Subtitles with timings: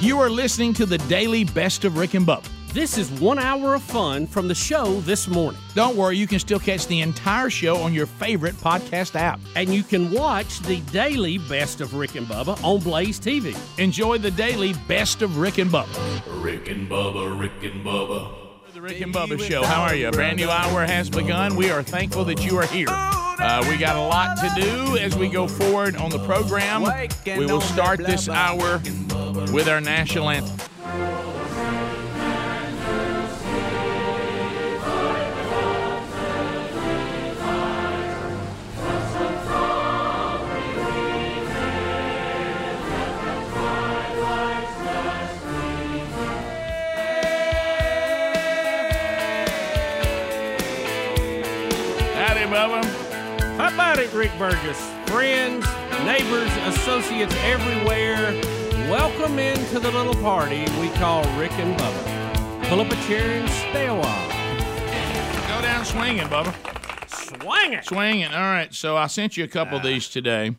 [0.00, 2.46] You are listening to the daily best of Rick and Bubba.
[2.72, 5.60] This is one hour of fun from the show this morning.
[5.74, 9.40] Don't worry, you can still catch the entire show on your favorite podcast app.
[9.56, 13.58] And you can watch the daily best of Rick and Bubba on Blaze TV.
[13.80, 16.22] Enjoy the daily best of Rick and Bubba.
[16.44, 18.32] Rick and Bubba, Rick and Bubba.
[18.72, 19.64] The Rick and Bubba Show.
[19.64, 20.06] How are you?
[20.06, 21.56] A brand new hour has begun.
[21.56, 22.86] We are thankful that you are here.
[22.88, 26.84] Uh, we got a lot to do as we go forward on the program.
[27.24, 28.80] We will start this hour
[29.34, 30.68] with our national anthem.
[54.18, 54.80] Rick Burgess?
[55.06, 55.64] Friends,
[56.04, 58.32] neighbors, associates everywhere,
[58.88, 62.64] welcome into the little party we call Rick and Bubba.
[62.68, 64.28] Pull up a chair and stay a while.
[65.48, 66.54] Go down swinging, Bubba.
[67.08, 67.84] Swing it!
[67.84, 68.26] Swinging.
[68.26, 68.72] All right.
[68.74, 70.56] So I sent you a couple of these today.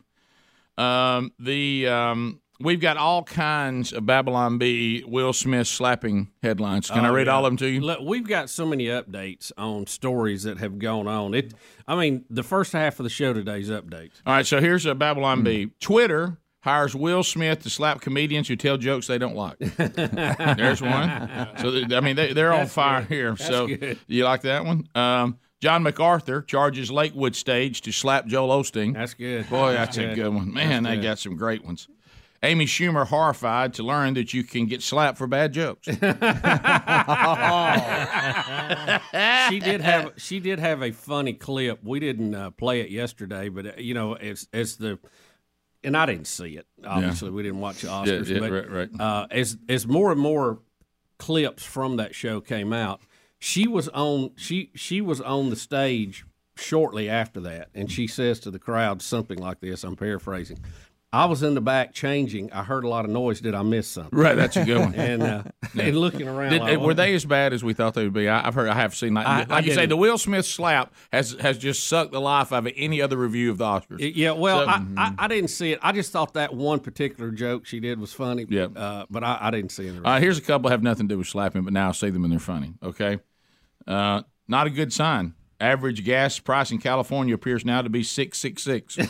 [0.77, 5.03] Um, the um, we've got all kinds of Babylon Bee.
[5.05, 6.89] Will Smith slapping headlines.
[6.89, 7.33] Can I Oh, read yeah.
[7.33, 7.81] all of them to you?
[7.81, 11.33] Look, we've got so many updates on stories that have gone on.
[11.33, 11.53] It,
[11.88, 14.14] I mean, the first half of the show today's updates.
[14.25, 14.45] All right.
[14.45, 15.71] So here's a Babylon Bee.
[15.80, 19.57] Twitter hires Will Smith to slap comedians who tell jokes they don't like.
[19.59, 21.47] There's one.
[21.57, 23.35] So I mean, they, they're on fire here.
[23.38, 23.99] so good.
[24.07, 24.87] you like that one?
[24.95, 28.93] Um, John MacArthur charges Lakewood stage to slap Joel Osteen.
[28.93, 29.49] That's good.
[29.49, 30.53] Boy, that's a good one.
[30.53, 31.03] Man, they good.
[31.03, 31.87] got some great ones.
[32.41, 35.85] Amy Schumer horrified to learn that you can get slapped for bad jokes.
[35.87, 35.97] she
[39.59, 41.83] did have she did have a funny clip.
[41.83, 44.99] We didn't uh, play it yesterday, but uh, you know, as as the
[45.83, 46.67] and I didn't see it.
[46.85, 48.27] Obviously, we didn't watch the Oscars.
[48.27, 48.89] yeah, but, right, right.
[48.99, 50.59] Uh, as as more and more
[51.17, 53.02] clips from that show came out,
[53.39, 58.39] she was on she she was on the stage shortly after that, and she says
[58.42, 59.83] to the crowd something like this.
[59.83, 60.59] I'm paraphrasing.
[61.11, 62.53] I was in the back changing.
[62.53, 63.42] I heard a lot of noise.
[63.42, 64.17] Did I miss something?
[64.17, 64.93] right, that's a good one.
[64.99, 65.43] And uh,
[65.80, 68.30] and looking around, Did, like, were they as bad as we thought they would be?
[68.30, 70.45] I, I've heard, I have seen, like, I- like I you say, the Will Smith
[70.45, 74.11] slap has has just sucked the life out of any other review of the Oscars.
[74.15, 75.80] Yeah, well, So- I, I, I didn't see it.
[75.81, 78.45] I just thought that one particular joke she did was funny.
[78.48, 78.65] Yeah.
[78.75, 79.95] Uh, but I, I didn't see it.
[79.95, 82.11] All right, here's a couple have nothing to do with slapping, but now I see
[82.11, 82.75] them and they're funny.
[82.83, 83.17] Okay,
[83.87, 85.33] uh, not a good sign.
[85.61, 88.95] Average gas price in California appears now to be six six six.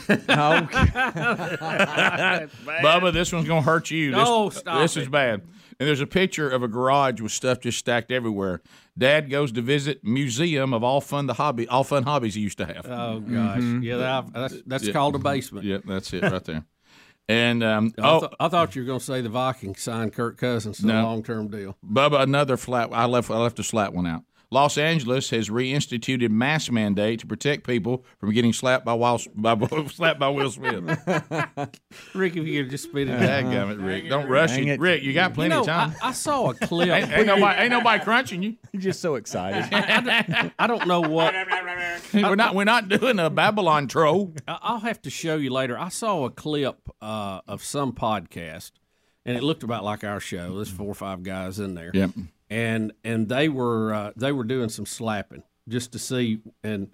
[1.86, 4.12] Bubba, this one's gonna hurt you.
[4.12, 5.42] This, stop This is bad.
[5.78, 8.60] And there's a picture of a garage with stuff just stacked everywhere.
[8.98, 12.58] Dad goes to visit museum of all fun the hobby, all fun hobbies he used
[12.58, 12.84] to have.
[12.86, 15.64] Oh gosh, yeah, that, that's that's called a basement.
[15.64, 16.64] Yep, that's it right there.
[17.28, 20.12] And um, I, oh, th- I thought you were going to say the Vikings signed
[20.12, 21.04] Kirk Cousins to a No.
[21.04, 21.76] long term deal.
[21.88, 22.90] Bubba, another flat.
[22.92, 23.30] I left.
[23.30, 24.24] I left a flat one out.
[24.52, 29.56] Los Angeles has reinstituted mask mandate to protect people from getting slapped by Will, by,
[29.86, 30.82] slapped by Will Smith.
[32.14, 33.20] Rick, if you could just spit it out.
[33.22, 34.08] Dadgummit, Rick.
[34.08, 34.66] Don't rush it.
[34.66, 34.80] it.
[34.80, 35.94] Rick, you got You plenty know, of time.
[36.02, 36.88] I, I saw a clip.
[36.88, 38.56] ain't, ain't nobody, ain't nobody crunching you.
[38.72, 39.68] You're just so excited.
[40.58, 41.32] I don't know what.
[42.12, 42.56] We're not.
[42.56, 44.34] We're not doing a Babylon troll.
[44.48, 45.78] I- I'll have to show you later.
[45.78, 48.72] I saw a clip uh, of some podcast,
[49.24, 50.56] and it looked about like our show.
[50.56, 51.92] There's four or five guys in there.
[51.94, 52.10] Yep.
[52.50, 56.88] And and they were uh, they were doing some slapping just to see and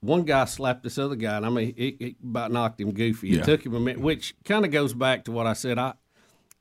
[0.00, 3.30] one guy slapped this other guy and I mean it, it about knocked him goofy.
[3.30, 3.42] It Yeah.
[3.44, 5.78] took him a minute, which kind of goes back to what I said.
[5.78, 5.94] I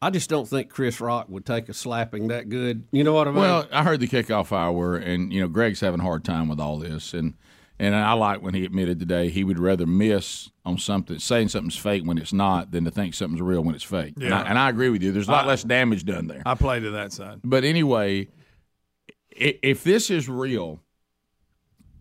[0.01, 2.83] I just don't think Chris Rock would take a slapping that good.
[2.91, 3.39] You know what I mean?
[3.41, 6.59] Well, I heard the kickoff hour, and you know Greg's having a hard time with
[6.59, 7.35] all this, and
[7.79, 11.75] and I like when he admitted today he would rather miss on something, saying something's
[11.75, 14.13] fake when it's not, than to think something's real when it's fake.
[14.17, 14.43] And, I, Yeah.
[14.49, 15.11] and I agree with you.
[15.11, 16.41] There's a lot less damage done there.
[16.45, 17.39] I play to that side.
[17.43, 18.29] But anyway,
[19.31, 20.79] if this is real,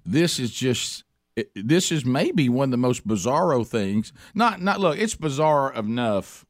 [0.04, 1.04] this is just
[1.38, 4.12] i- this is maybe one of the most bizarro things.
[4.34, 6.44] Not not look, it's bizarre enough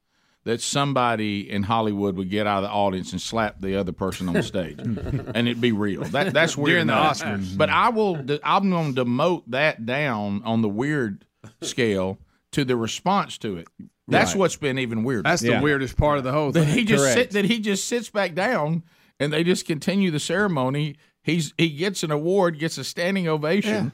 [0.44, 4.26] that somebody in Hollywood would get out of the audience and slap the other person
[4.28, 6.02] on the stage, and it'd be real.
[6.04, 6.92] That that's weird During the.
[6.94, 7.56] Oscars.
[7.56, 8.16] But I will.
[8.42, 11.24] I'm going to demote that down on the weird
[11.60, 12.18] scale
[12.52, 13.68] to the response to it.
[14.08, 14.40] That's Right.
[14.40, 15.58] what's been even weirder That's Yeah.
[15.58, 16.64] the weirdest part of the whole thing.
[16.66, 17.14] that he just Correct.
[17.18, 18.82] sit that he just sits back down
[19.20, 20.96] and they just continue the ceremony.
[21.22, 23.92] He's he gets an award, gets a standing ovation,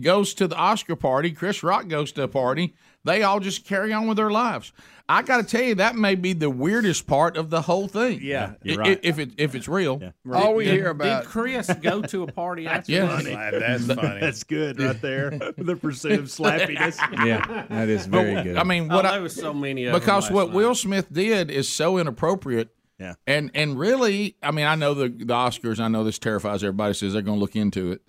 [0.00, 1.30] goes to the Oscar party.
[1.30, 2.74] Chris Rock goes to a party.
[3.06, 4.72] They all just carry on with their lives.
[5.08, 8.18] I got to tell you, that may be the weirdest part of the whole thing.
[8.20, 9.00] Yeah, I- you're i- right.
[9.04, 10.02] if it if it's real.
[10.32, 11.22] All we Did- hear about.
[11.22, 13.22] Did Chris go to a party after Yeah.
[13.22, 13.52] that?
[13.60, 14.20] that's funny.
[14.20, 15.30] That's good right there.
[15.56, 16.98] the pursuit of slappiness.
[17.24, 18.56] yeah, that is very good.
[18.56, 20.56] I mean, What what oh, I, was so many of because what night.
[20.56, 22.70] Will Smith did is so inappropriate.
[22.98, 23.14] Yeah.
[23.28, 25.78] And and really, I mean, I know the the Oscars.
[25.78, 26.94] I know this terrifies everybody.
[26.94, 28.02] Says they're going to look into it.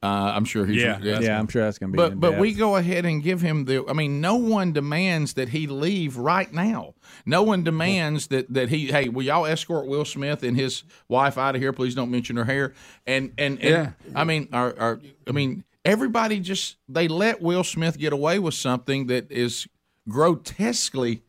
[0.00, 1.96] Uh, I'm sure he's Yeah, Yeah, I'm sure that's going to be.
[1.96, 3.84] But but we go ahead and give him the.
[3.88, 6.94] I mean, no one demands that he leave right now.
[7.26, 8.86] No one demands that that he.
[8.86, 11.72] Hey, will y'all escort Will Smith and his wife out of here?
[11.72, 12.74] Please don't mention her hair.
[13.06, 13.90] And and, and Yeah.
[14.14, 18.54] I mean, our, our I mean, everybody just they let Will Smith get away with
[18.54, 19.66] something that is
[20.08, 21.22] grotesquely.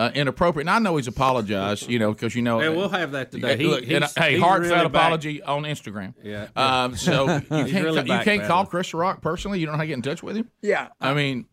[0.00, 0.62] Uh, inappropriate.
[0.66, 2.62] And I know he's apologized, you know, because you know.
[2.62, 3.58] Yeah, we'll have that today.
[3.58, 5.02] He- Look, and, he's- hey, he's heartfelt really back.
[5.02, 6.14] apology on Instagram.
[6.22, 6.48] Yeah.
[6.56, 8.64] Um, so you can't really you can't call.
[8.64, 9.60] Chris Rock personally.
[9.60, 10.48] You don't know how to get in touch with him.
[10.62, 10.88] yeah.
[11.02, 11.44] I mean,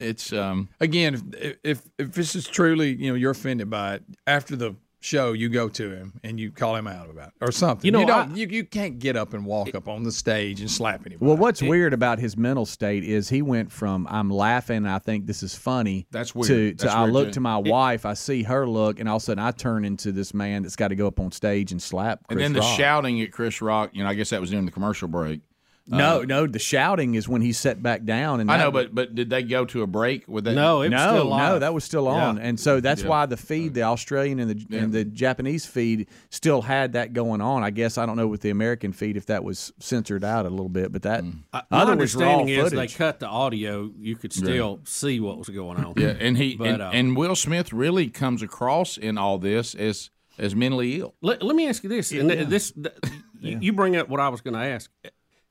[0.00, 4.02] it's um, again, if, if if this is truly you know you're offended by it
[4.26, 7.52] after the show, you go to him and you call him out about it or
[7.52, 7.86] something.
[7.86, 10.70] You know, don't, you, you can't get up and walk up on the stage and
[10.70, 11.24] slap anybody.
[11.24, 15.26] Well, what's weird about his mental state is he went from I'm laughing, I think
[15.26, 16.06] this is funny.
[16.10, 16.48] That's weird.
[16.48, 17.32] To, to That's I weird, look too.
[17.32, 20.12] to my wife, I see her look, and all of a sudden I turn into
[20.12, 22.20] this man that's got to go up on stage and slap.
[22.28, 23.90] and Chris then the shouting at Chris Rock.
[23.92, 25.40] You know, I guess that was during the commercial break.
[25.86, 28.40] No, no, the shouting is when he set back down.
[28.40, 30.54] And I know, but but did they go to a break with that?
[30.54, 33.08] No, it was no, still no, that was still on, and so that's Yeah.
[33.08, 37.42] why the feed, the Australian and the and the Japanese feed, still had that going
[37.42, 37.62] on.
[37.62, 40.48] I guess I don't know with the American feed if that was censored out a
[40.50, 41.22] little bit, but that
[41.52, 43.90] Uh, My other was raw understanding is they cut the audio.
[43.98, 45.92] You could still see what was going on.
[45.98, 49.74] Yeah, and he But, and, uh, and Will Smith really comes across in all this
[49.74, 50.08] as
[50.38, 51.14] as mentally ill.
[51.20, 52.94] Let, let me ask you this, and th- this th-
[53.38, 54.90] you, you bring up what I was going to ask.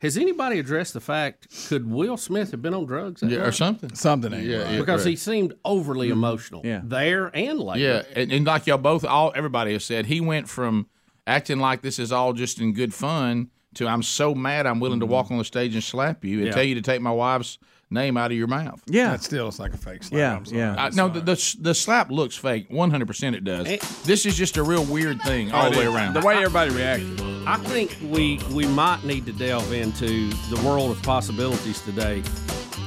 [0.04, 3.22] Has anybody addressed the fact could Will Smith have been on drugs?
[3.22, 3.96] that Yeah, or something.
[3.96, 4.72] something Yeah, right.
[4.74, 4.80] yeah.
[4.80, 6.18] because he seemed overly mm-hmm.
[6.18, 6.62] emotional.
[6.66, 6.82] Yeah.
[6.84, 7.80] there and later.
[7.80, 10.88] Yeah, and, and like y'all both, all everybody has said, he went from
[11.26, 15.00] acting like this is all just in good fun to I'm so mad I'm willing
[15.00, 15.14] to mm-hmm.
[15.14, 16.54] walk on the stage and slap you and Yeah.
[16.54, 17.58] tell you to take my wife's
[17.94, 18.82] name out of your mouth.
[18.88, 20.18] yeah, That still looks like a fake slap.
[20.20, 20.58] Yeah, I'm sorry.
[20.60, 20.76] yeah.
[20.78, 22.66] I, no, the, the the slap looks fake.
[22.70, 23.68] One hundred percent, it does.
[23.68, 23.78] Eh.
[24.04, 26.14] this is just a real weird thing all the way around.
[26.14, 27.22] The way everybody reacted.
[27.46, 32.24] I think we we might need to delve into the world of possibilities today.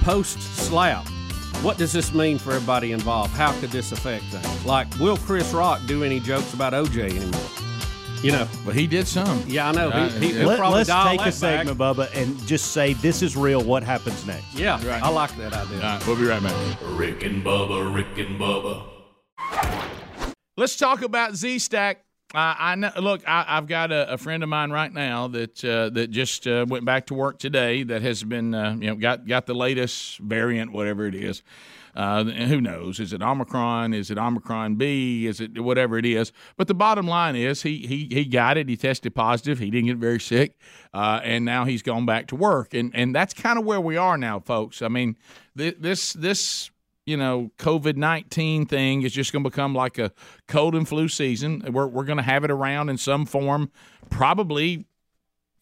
[0.03, 1.07] Post slap,
[1.63, 3.33] what does this mean for everybody involved?
[3.33, 4.65] How could this affect things?
[4.65, 7.66] Like, will Chris Rock do any jokes about OJ anymore?
[8.23, 9.45] You know, but he did some.
[9.47, 9.91] yeah, I know.
[9.91, 10.39] He, he, yeah.
[10.41, 11.97] he'll Let, us take a that segment, back.
[11.97, 13.63] Bubba, and just say this is real.
[13.63, 14.55] What happens next?
[14.55, 15.77] Yeah, I like that idea.
[15.77, 16.79] All right, we'll be right back.
[16.83, 18.85] Rick and Bubba, Rick and Bubba.
[20.57, 22.03] Let's talk about Z Stack.
[22.35, 22.91] Uh, I know.
[23.01, 26.47] Look, I, I've got a, a friend of mine right now that uh, that just
[26.47, 27.83] uh, went back to work today.
[27.85, 31.43] That has been, uh, you know, got got the latest variant, whatever it is.
[31.97, 33.01] Uh, who knows?
[33.01, 33.95] Is it Omicron?
[33.95, 35.27] Is it Omicron B?
[35.27, 36.31] Is it whatever it is?
[36.57, 38.69] But the bottom line is, he he he got it.
[38.69, 39.59] He tested positive.
[39.59, 40.59] He didn't get very sick,
[40.93, 42.75] uh, and now he's gone back to work.
[42.75, 44.83] And and that's kind of where we are now, folks.
[44.83, 45.17] I mean,
[45.57, 46.71] th- this this
[47.07, 50.13] you know, COVID 19 thing is just going to become like a
[50.49, 51.63] cold and flu season.
[51.71, 53.71] We're, we're going to have it around in some form,
[54.11, 54.87] probably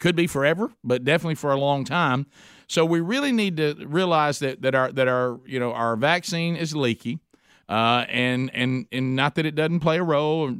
[0.00, 2.26] could be forever, but definitely for a long time.
[2.66, 6.56] So we really need to realize that, that our that our you know our vaccine
[6.56, 7.20] is leaky,
[7.69, 10.50] uh, and and and not that it doesn't play a role.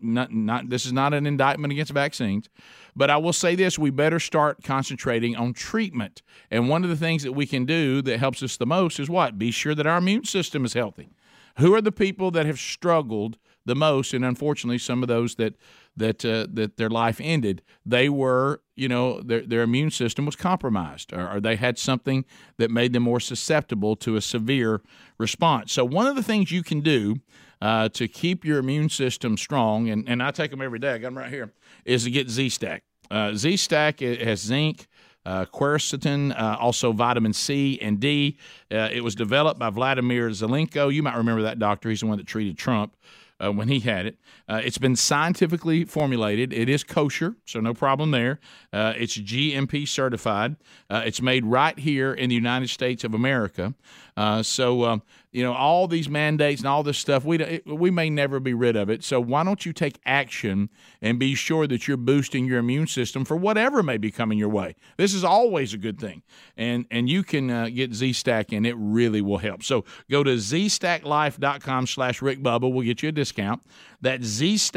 [0.00, 2.48] Not not this is not an indictment against vaccines,
[2.96, 6.22] but I will say this: we better start concentrating on treatment.
[6.50, 9.08] And one of the things that we can do that helps us the most is
[9.08, 9.38] what?
[9.38, 11.10] Be sure that our immune system is healthy.
[11.58, 14.14] Who are the people that have struggled the most?
[14.14, 15.54] And unfortunately, some of those that
[15.98, 20.36] that uh, that their life ended, they were, you know, their their immune system was
[20.36, 22.24] compromised, or, or they had something
[22.56, 24.80] that made them more susceptible to a severe
[25.18, 25.72] response.
[25.72, 27.16] So one of the things you can do
[27.60, 30.98] uh, to keep your immune system strong, and, and I take them every day, I
[30.98, 31.52] got them right here,
[31.84, 32.82] is to get Z Stack.
[33.10, 34.86] Uh, Z Stack has zinc,
[35.26, 38.38] uh, quercetin, uh, also vitamin C and D.
[38.70, 40.92] Uh, it was developed by Vladimir Zelenko.
[40.92, 41.90] You might remember that doctor.
[41.90, 42.96] He's the one that treated Trump.
[43.40, 44.18] Uh, when he had it,
[44.48, 46.52] uh, it's been scientifically formulated.
[46.52, 48.40] It is kosher, so no problem there.
[48.72, 50.56] Uh, it's GMP certified.
[50.90, 53.74] Uh, it's made right here in the United States of America.
[54.18, 57.24] Uh, so um, you know all these mandates and all this stuff.
[57.24, 59.04] We it, we may never be rid of it.
[59.04, 60.70] So why don't you take action
[61.00, 64.48] and be sure that you're boosting your immune system for whatever may be coming your
[64.48, 64.74] way.
[64.96, 66.24] This is always a good thing,
[66.56, 69.62] and and you can uh, get Z Stack and it really will help.
[69.62, 72.72] So go to zstacklife.com/slash Rick Bubba.
[72.72, 73.62] We'll get you a discount.
[74.00, 74.72] That's slash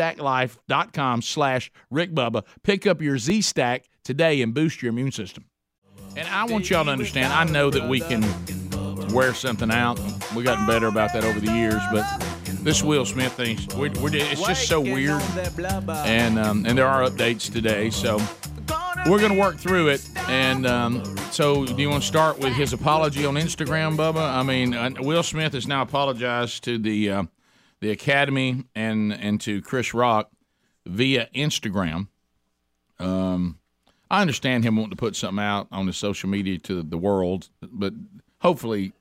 [1.89, 2.45] Rick Bubba.
[2.61, 5.45] Pick up your Z Stack today and boost your immune system.
[6.15, 8.21] And I want y'all to understand, I know that we can
[9.13, 9.99] wear something out.
[10.35, 12.05] We've gotten better about that over the years, but
[12.63, 15.21] this Will Smith thing, we're, it's just so weird.
[15.87, 18.17] And, um, and there are updates today, so
[19.07, 20.07] we're going to work through it.
[20.27, 24.21] And um, so, do you want to start with his apology on Instagram, Bubba?
[24.21, 27.23] I mean, uh, Will Smith has now apologized to the uh,
[27.79, 30.29] the Academy and and to Chris Rock
[30.85, 32.07] via Instagram.
[32.99, 33.57] Um,
[34.09, 37.49] I understand him wanting to put something out on his social media to the world,
[37.61, 37.93] but
[38.41, 38.93] hopefully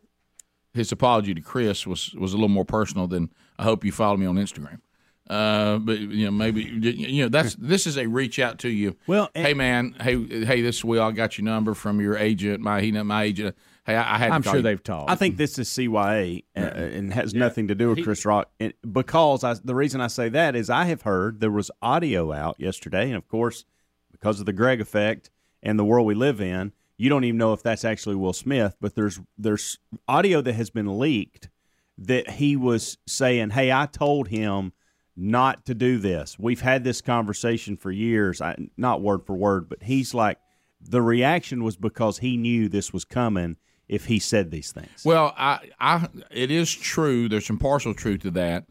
[0.72, 4.16] his apology to Chris was was a little more personal than I hope you follow
[4.16, 4.80] me on Instagram.
[5.28, 8.96] Uh, but you know, maybe you know that's this is a reach out to you.
[9.06, 11.02] Well, hey man, hey hey, this is Will.
[11.02, 12.60] I got your number from your agent.
[12.60, 13.56] My he my agent.
[13.86, 14.32] Hey, I, I had.
[14.32, 14.64] I'm call sure you.
[14.64, 15.08] they've talked.
[15.08, 18.50] I think this is CYA uh, and has nothing to do with Chris Rock.
[18.58, 22.32] And because I, the reason I say that is I have heard there was audio
[22.32, 23.64] out yesterday, and of course,
[24.10, 25.30] because of the Greg effect
[25.62, 28.76] and the world we live in, you don't even know if that's actually Will Smith.
[28.78, 31.48] But there's there's audio that has been leaked
[31.96, 34.74] that he was saying, "Hey, I told him
[35.16, 36.38] not to do this.
[36.38, 40.38] We've had this conversation for years, I, not word for word, but he's like."
[40.82, 45.02] The reaction was because he knew this was coming if he said these things.
[45.04, 47.28] Well, I, I, it is true.
[47.28, 48.64] There's some partial truth to that.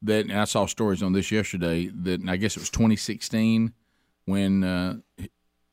[0.00, 1.88] That I saw stories on this yesterday.
[1.88, 3.74] That I guess it was 2016
[4.24, 4.96] when uh,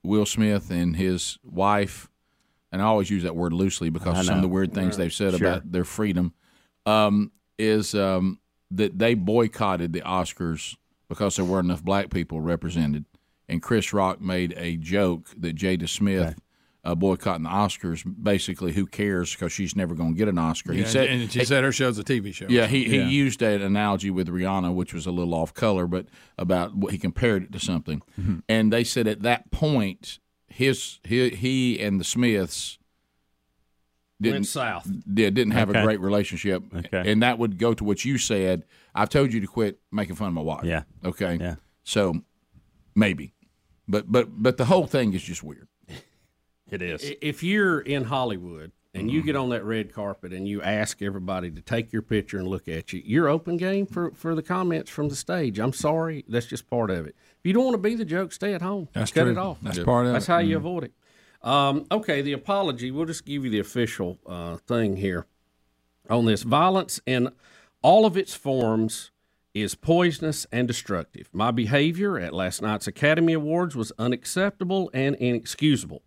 [0.07, 2.09] Will Smith and his wife,
[2.71, 5.13] and I always use that word loosely because of some of the weird things they've
[5.13, 5.47] said Sure.
[5.47, 6.33] about their freedom,
[6.85, 8.39] um, is um,
[8.71, 10.75] that they boycotted the Oscars
[11.09, 13.05] because there weren't enough black people represented.
[13.49, 16.37] And Chris Rock made a joke that Jada Smith.
[16.87, 19.33] Uh, boycotting the Oscars, basically, who cares?
[19.33, 20.71] Because she's never going to get an Oscar.
[20.71, 22.45] Yeah, he said, and she said her show's a TV show.
[22.47, 26.05] yeah, he, he used an analogy with Rihanna, which was a little off color, but
[26.37, 28.01] about what he compared it to something.
[28.17, 28.37] Mm-hmm.
[28.47, 32.77] And they said at that point, his he, he and the Smiths
[34.21, 34.87] didn't Went south.
[35.13, 37.11] yeah, didn't have a great relationship, Okay.
[37.11, 38.63] and that would go to what you said.
[38.95, 40.63] I've told you to quit making fun of my wife.
[40.63, 40.83] Yeah.
[41.03, 41.37] Okay.
[41.39, 41.55] Yeah.
[41.83, 42.21] So
[42.95, 43.33] maybe,
[43.89, 45.67] but but but the whole thing is just weird.
[46.69, 47.13] It is.
[47.21, 49.09] If you're in Hollywood and Mm-hmm.
[49.15, 52.47] you get on that red carpet and you ask everybody to take your picture and
[52.47, 55.59] look at you, you're open game for, for the comments from the stage.
[55.59, 57.15] I'm sorry, that's just part of it.
[57.39, 58.87] If you don't want to be the joke, stay at home.
[58.93, 59.31] That's Cut true.
[59.33, 59.57] it off.
[59.61, 60.27] That's part of That's it.
[60.27, 60.93] That's how you avoid it.
[61.43, 62.89] Um, okay, the apology.
[62.89, 65.27] We'll just give you the official uh, thing here
[66.09, 66.41] on this.
[66.43, 67.29] Violence in
[67.83, 69.11] all of its forms
[69.53, 71.29] is poisonous and destructive.
[71.31, 76.01] My behavior at last night's Academy Awards was unacceptable and inexcusable.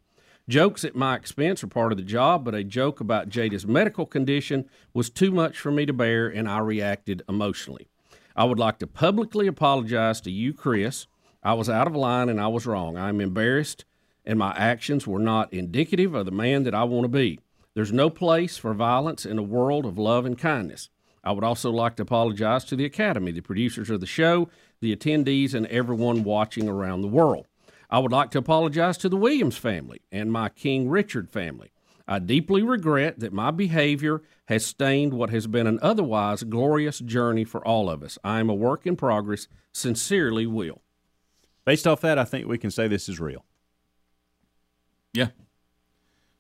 [0.49, 4.07] Jokes at my expense are part of the job, but a joke about Jada's medical
[4.07, 7.89] condition was too much for me to bear, and I reacted emotionally.
[8.35, 11.07] I would like to publicly apologize to you, Chris.
[11.43, 12.97] I was out of line and I was wrong.
[12.97, 13.85] I am embarrassed,
[14.25, 17.39] and my actions were not indicative of the man that I want to be.
[17.75, 20.91] There's no place for violence in a world of love and kindness.
[21.23, 24.49] I would also like to apologize to the Academy, the producers of the show,
[24.81, 27.47] the attendees, and everyone watching around the world.
[27.91, 31.73] I would like to apologize to the Williams family and my King Richard family.
[32.07, 37.45] I deeply regret that my behavior has stained what has been an otherwise glorious journey
[37.45, 38.19] for all of us.
[38.25, 39.49] I am a work in progress.
[39.73, 40.83] Sincerely, Will.
[41.65, 43.45] Based off that, I think we can say this is real.
[45.13, 45.29] Yeah.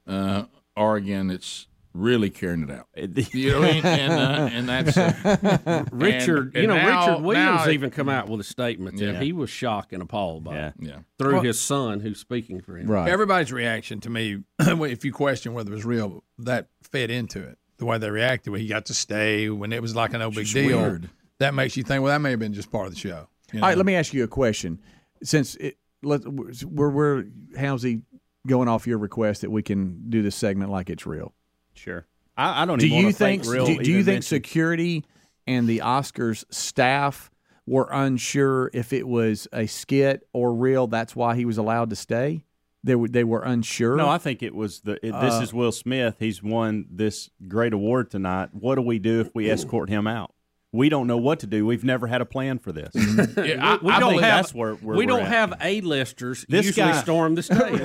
[0.06, 0.44] Uh,
[0.76, 2.86] or again, it's really carrying it out.
[3.34, 7.66] You know what And, uh, and that's uh, Richard, and- you know, now- Richard Williams
[7.66, 9.20] now- even come out with a statement that Yeah.
[9.20, 10.66] he was shocked and appalled by Yeah.
[10.68, 10.98] it Yeah.
[11.18, 12.86] through Well- his son who's speaking for him.
[12.90, 13.08] right.
[13.08, 17.58] Everybody's reaction to me, if you question whether it was real, that fed into it.
[17.78, 20.30] The way they reacted when he got to stay, when it was like a no
[20.30, 20.78] big deal.
[20.78, 21.08] weird.
[21.38, 23.28] That makes you think, well, that may have been just part of the show.
[23.52, 24.78] you All right, let me ask you a question.
[25.22, 27.24] Since it, let we're we're
[27.58, 28.02] Howsy
[28.46, 31.34] going off your request that we can do this segment like it's real.
[31.74, 32.06] Sure.
[32.36, 35.04] I, I don't Do even you think real do, do you think security
[35.46, 37.30] and the Oscars staff
[37.66, 40.86] were unsure if it was a skit or real?
[40.86, 42.44] That's why he was allowed to stay.
[42.82, 43.96] They were they were unsure.
[43.96, 44.94] No, I think it was the.
[45.06, 46.16] It, this Uh, is Will Smith.
[46.18, 48.50] He's won this great award tonight.
[48.52, 50.32] What do we do if we escort him out?
[50.72, 51.66] We don't know what to do.
[51.66, 52.90] We've never had a plan for this.
[52.94, 53.44] Mm-hmm.
[53.44, 55.26] Yeah, I, We I don't believe- have that's where- where we don't at.
[55.28, 57.58] have A-listers This usually guy- storm the stage.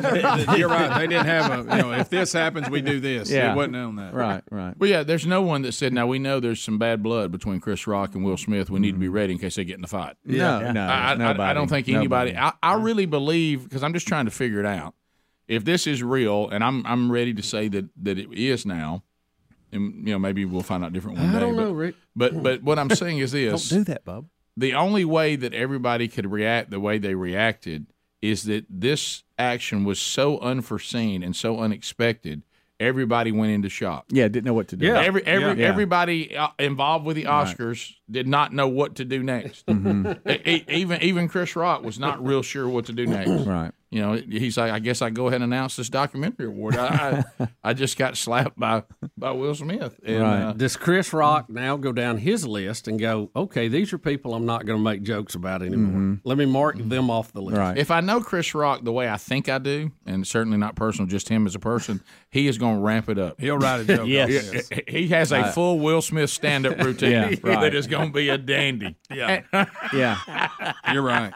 [0.59, 0.99] You're right.
[0.99, 3.31] They didn't have a, you know, if this happens, we do this.
[3.31, 3.53] Yeah.
[3.53, 4.13] It wasn't on that.
[4.13, 4.77] right, right.
[4.77, 7.59] Well, yeah, there's no one that said, now we know there's some bad blood between
[7.59, 8.69] Chris Rock and Will Smith.
[8.69, 9.15] We need to be mm-hmm.
[9.15, 10.15] ready in case they get in a fight.
[10.23, 10.71] No, Yeah.
[10.71, 12.33] no, I, I, I don't think anybody.
[12.33, 12.37] nobody.
[12.61, 14.93] I, I really believe because I'm just trying to figure it out.
[15.47, 19.03] If this is real, and I'm I'm ready to say that that it is now,
[19.75, 21.39] and you know maybe we'll find out different one I day.
[21.39, 21.95] don't but, Rick.
[22.15, 24.27] But but what I'm saying is this: Don't do that, Bob.
[24.57, 27.87] the only way that everybody could react the way they reacted
[28.21, 32.41] is that this action was so unforeseen and so unexpected.
[32.79, 34.05] Everybody went into shock.
[34.09, 34.87] Yeah, didn't know what to do.
[34.87, 34.99] Yeah.
[35.01, 35.67] Every every Yeah.
[35.69, 39.63] everybody uh, involved with the Oscars did not know what to do next.
[39.69, 43.29] E- e- even even Chris Rock was not real sure what to do next.
[43.45, 43.71] Right.
[43.91, 46.75] You know, he's like, I guess I go ahead and announce this documentary award.
[46.75, 48.83] I I, I just got slapped by
[49.17, 49.97] by Will Smith.
[50.05, 50.41] And, Right.
[50.41, 54.33] uh, Does Chris Rock now go down his list and go, okay, these are people
[54.33, 56.19] I'm not going to make jokes about anymore.
[56.25, 57.57] Let me mark them off the list.
[57.57, 57.77] Right.
[57.77, 61.07] if I know Chris Rock the way I think I do, and certainly not personal,
[61.07, 63.39] just him as a person, he is going to ramp it up.
[63.39, 64.07] He'll write a joke.
[64.15, 64.49] Yes.
[64.71, 64.79] off.
[64.89, 67.61] He- He has a full Will Smith stand up routine Yeah, right.
[67.61, 68.95] that is going to be a dandy.
[69.11, 69.41] Yeah,
[69.93, 70.73] Yeah.
[70.93, 71.33] you're right.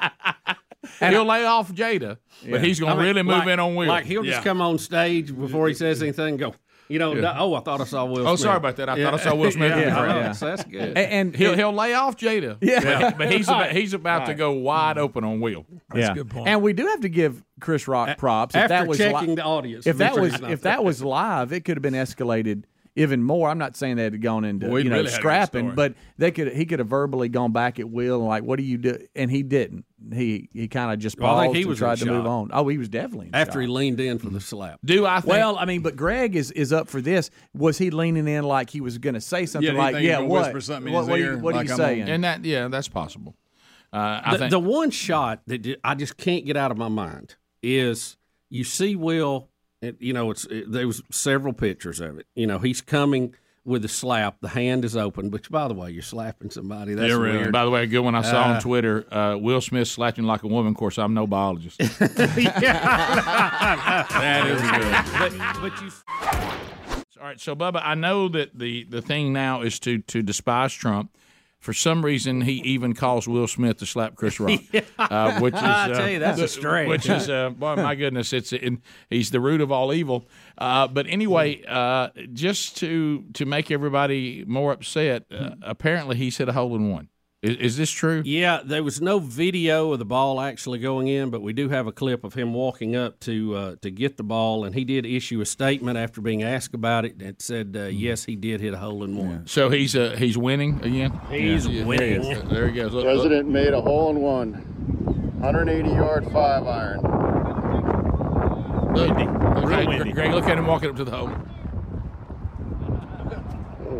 [0.99, 2.17] He'll lay off Jada,
[2.49, 3.87] but he's going I to mean, really move like- in on Will.
[3.87, 4.43] Like he'll just Yeah.
[4.43, 6.55] come on stage before he says anything and go,
[6.87, 8.89] you know, oh, I thought I saw Will Oh, sorry about that.
[8.89, 10.15] I thought I saw Will Smith in the Yeah, crowd.
[10.15, 10.31] yeah.
[10.31, 10.81] So that's good.
[10.81, 12.57] And, and He'll he'll lay off Jada.
[12.61, 13.11] Yeah.
[13.11, 15.65] but, but he's about, he's about to go wide open on Will.
[15.93, 16.11] yeah.
[16.11, 16.47] a good point.
[16.47, 18.55] And we do have to give Chris Rock props.
[18.55, 19.85] If After that was li- checking the audience.
[19.85, 22.63] if that was he's if that was live, it could have been escalated
[22.99, 23.49] even more.
[23.49, 25.75] I'm not saying they had gone into Well, you know really had a good scrapping,
[25.75, 28.63] but they could he could have verbally gone back at Will and like, what do
[28.63, 28.97] you do?
[29.15, 29.85] And he didn't.
[30.13, 32.05] He he kind of just Well, I paused think he and was in tried to
[32.05, 32.49] move on.
[32.53, 34.79] Oh, he was definitely in after he leaned in for the slap.
[34.83, 35.31] Do I think?
[35.31, 37.29] Well, I mean, but Greg is is up for this.
[37.53, 40.19] Was he leaning in like he was going to say something Yeah, like, think "Yeah,
[40.19, 40.43] what?
[40.43, 42.23] whisper something in what, his what, are ear, you, what are you I'm saying?" and
[42.23, 43.35] that yeah, that's possible.
[43.91, 46.89] Uh, I The, think the one shot that I just can't get out of my
[46.89, 48.17] mind is
[48.49, 49.48] you see Will.
[49.81, 52.27] It- You know, it's it, there was several pictures of it.
[52.35, 54.37] You know, he's coming with a slap.
[54.41, 56.93] The hand is open, which by the way, you're slapping somebody.
[56.95, 57.37] That's Yeah, really.
[57.37, 57.51] weird.
[57.51, 59.05] By the way, a good one I saw on Twitter.
[59.13, 60.71] Uh, Will Smith slapping like a woman.
[60.71, 61.79] Of course, I'm no biologist.
[62.99, 64.91] That is good.
[65.19, 65.91] but, but you
[67.21, 70.73] All right, so Bubba, I know that the the thing now is to to despise
[70.73, 71.11] Trump.
[71.59, 74.61] For some reason, he even calls Will Smith to slap Chris Rock,
[74.97, 76.87] uh, which is I uh, tell you, that's a the- stretch.
[76.87, 80.25] Which is, uh, boy, my goodness, it's in, he's the root of all evil.
[80.57, 86.47] Uh, but anyway, uh, just to to make everybody more upset, uh, apparently he's hit
[86.47, 87.09] a hole in one.
[87.41, 88.21] Is, is this true?
[88.25, 91.87] Yeah, there was no video of the ball actually going in, but we do have
[91.87, 95.05] a clip of him walking up to uh, to get the ball, and he did
[95.05, 98.73] issue a statement after being asked about it that said, uh, "Yes, he did hit
[98.73, 99.47] a hole in one.
[99.47, 101.17] So he's uh, he's winning again.
[101.29, 102.47] He's Yeah, winning." There he.
[102.49, 102.91] There he goes.
[102.91, 103.13] Look, look.
[103.15, 104.53] President made a hole in one.
[105.39, 106.99] 180 yard five iron.
[108.93, 111.31] Look, look, Greg, Greg, look at him walking up to the hole.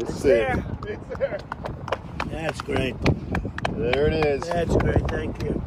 [0.09, 0.59] Sick.
[2.31, 2.95] That's great.
[3.71, 4.41] There it is.
[4.43, 5.07] That's great.
[5.07, 5.61] Thank you.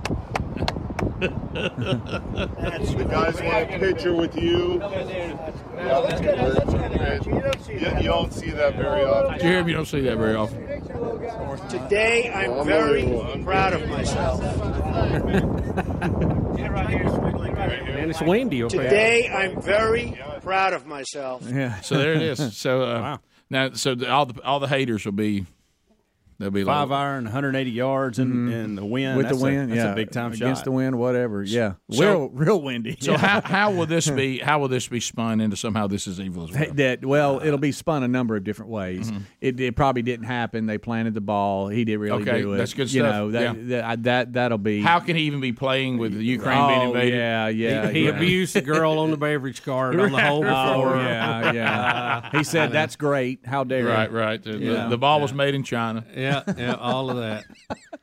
[1.22, 4.78] That's The guys want a picture with you.
[4.78, 6.38] That's good.
[6.38, 7.26] That's good.
[7.26, 8.02] You don't see that.
[8.02, 9.32] you don't see that very often.
[9.34, 9.68] Did you hear him?
[9.68, 11.68] You don't see that very often.
[11.68, 14.42] Today, I'm very proud of myself.
[16.82, 18.84] And it's windy over there.
[18.84, 21.42] Today, I'm very proud of myself.
[21.48, 21.80] yeah.
[21.80, 22.56] So there it is.
[22.56, 23.18] So uh,
[23.50, 25.46] now, so the, all the all the haters will be
[26.42, 29.16] they'll be Five like, iron, 180 yards, and, and the wind.
[29.16, 30.64] With that's the a- wind, that's yeah, a big time against shot.
[30.64, 31.42] the wind, whatever.
[31.42, 32.96] Yeah, So- real, real windy.
[33.00, 34.38] So how, how will this be?
[34.38, 36.74] How will this be spun into somehow this is evil as well?
[36.74, 39.10] that well, it'll be spun a number of different ways.
[39.10, 39.22] Mm-hmm.
[39.40, 40.66] It, it probably didn't happen.
[40.66, 41.68] They planted the ball.
[41.68, 42.58] He didn't really Okay, do it.
[42.58, 42.96] that's good stuff.
[42.96, 43.80] You know that Yeah.
[43.80, 44.80] that, that that'll be.
[44.82, 47.14] How can he even be playing with the Ukraine oh, being invaded?
[47.18, 47.90] Yeah, yeah.
[47.90, 48.10] He yeah.
[48.16, 50.96] abused the girl on the beverage cart on the whole Oh floor.
[50.96, 52.30] yeah, yeah.
[52.32, 53.40] He said, "That's great.
[53.46, 54.42] How dare Right, you?" right.
[54.42, 54.88] The, the- Yeah.
[54.88, 56.04] the ball was made in China.
[56.16, 57.44] yeah, yeah, all of that.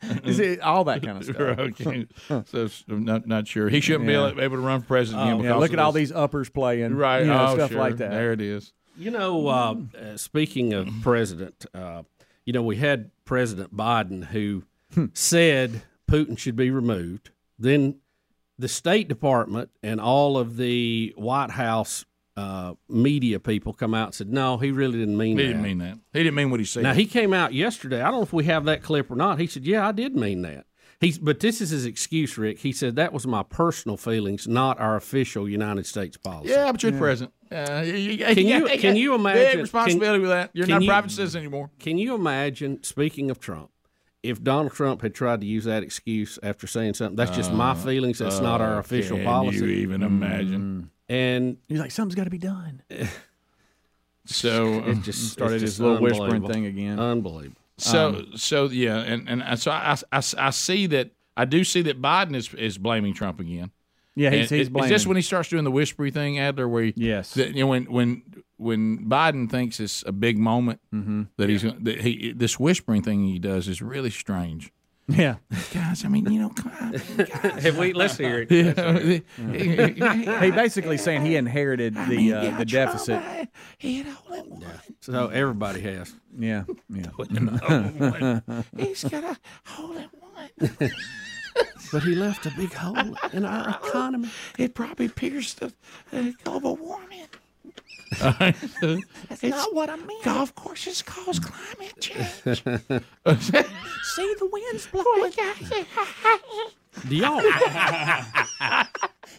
[0.25, 1.37] Is it- all that kind of stuff.
[1.59, 2.07] okay.
[2.27, 3.69] So s- I'm not not sure.
[3.69, 4.31] He shouldn't Yeah.
[4.33, 5.37] be able to run for president again.
[5.37, 6.09] Yeah, because look of at all this.
[6.09, 7.19] these uppers playing, right.
[7.21, 7.79] You know, oh, stuff sure.
[7.79, 8.11] like that.
[8.11, 8.73] There it is.
[8.97, 12.03] You know, uh, uh, speaking of president, uh,
[12.45, 14.63] you know, we had President Biden who
[15.13, 17.29] said Putin should be removed.
[17.57, 17.99] Then
[18.57, 22.05] the State Department and all of the White House
[22.39, 25.47] uh, media people come out and said, no, he really didn't mean He that.
[25.49, 25.97] didn't mean that.
[26.13, 26.83] He didn't mean what he said.
[26.83, 28.01] Now he came out yesterday.
[28.01, 29.39] I don't know if we have that clip or not.
[29.39, 30.65] He said, "Yeah, I did mean that."
[31.01, 32.59] He's, but this is his excuse, Rick.
[32.59, 36.51] He said that was my personal feelings, not our official United States policy.
[36.51, 37.33] yeah, but you're the president.
[37.51, 40.49] Uh, you, you, Can you- got- can you big imagine- responsibility can- with that?
[40.53, 41.71] You're not a you- private citizen anymore.
[41.79, 42.83] Can you imagine?
[42.83, 43.69] Speaking of Trump,
[44.23, 47.73] if Donald Trump had tried to use that excuse after saying something, that's just my
[47.75, 48.19] feelings.
[48.19, 49.57] That's not our official Can policy.
[49.59, 50.91] you even imagine?
[51.09, 52.81] And He's like, "Something's got to be done."
[54.25, 56.99] So, it just Started it's his little whispering thing again.
[56.99, 57.55] Unbelievable.
[57.77, 61.99] so, so yeah, and and so I, I, I see that I do see that
[62.01, 63.71] Biden is is blaming Trump again.
[64.15, 64.91] Yeah, he's, And he's blaming.
[64.93, 66.67] Is this when he starts doing the whispery thing, Adler?
[66.67, 67.33] Where he, Yes.
[67.35, 68.21] that, you know, when when
[68.57, 71.23] when Biden thinks it's a big moment Mm-hmm.
[71.37, 74.71] that he's that he this whispering thing he does is really strange.
[75.09, 75.35] Yeah.
[75.73, 76.93] Guys, I mean, you know, come on.
[77.59, 77.93] Have we?
[77.93, 78.51] Let's hear it.
[78.51, 80.41] Yeah.
[80.41, 83.49] He basically saying he inherited the uh, the deficit.
[83.77, 84.63] He had all in one.
[85.01, 86.13] So everybody has.
[86.37, 87.09] Yeah, yeah.
[88.77, 90.91] He's got a hole in one.
[91.91, 94.29] But he left a big hole in our economy.
[94.59, 95.73] It probably pierced the
[96.13, 97.25] uh, global warming.
[98.17, 100.21] That's not what I mean.
[100.23, 102.63] Golf courses cause climate change.
[102.63, 105.31] See the winds blowing.
[107.07, 107.41] Do y'all?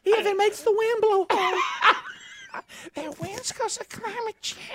[0.05, 1.97] It makes the wind blow hard.
[2.97, 4.67] That wind's cause of climate change.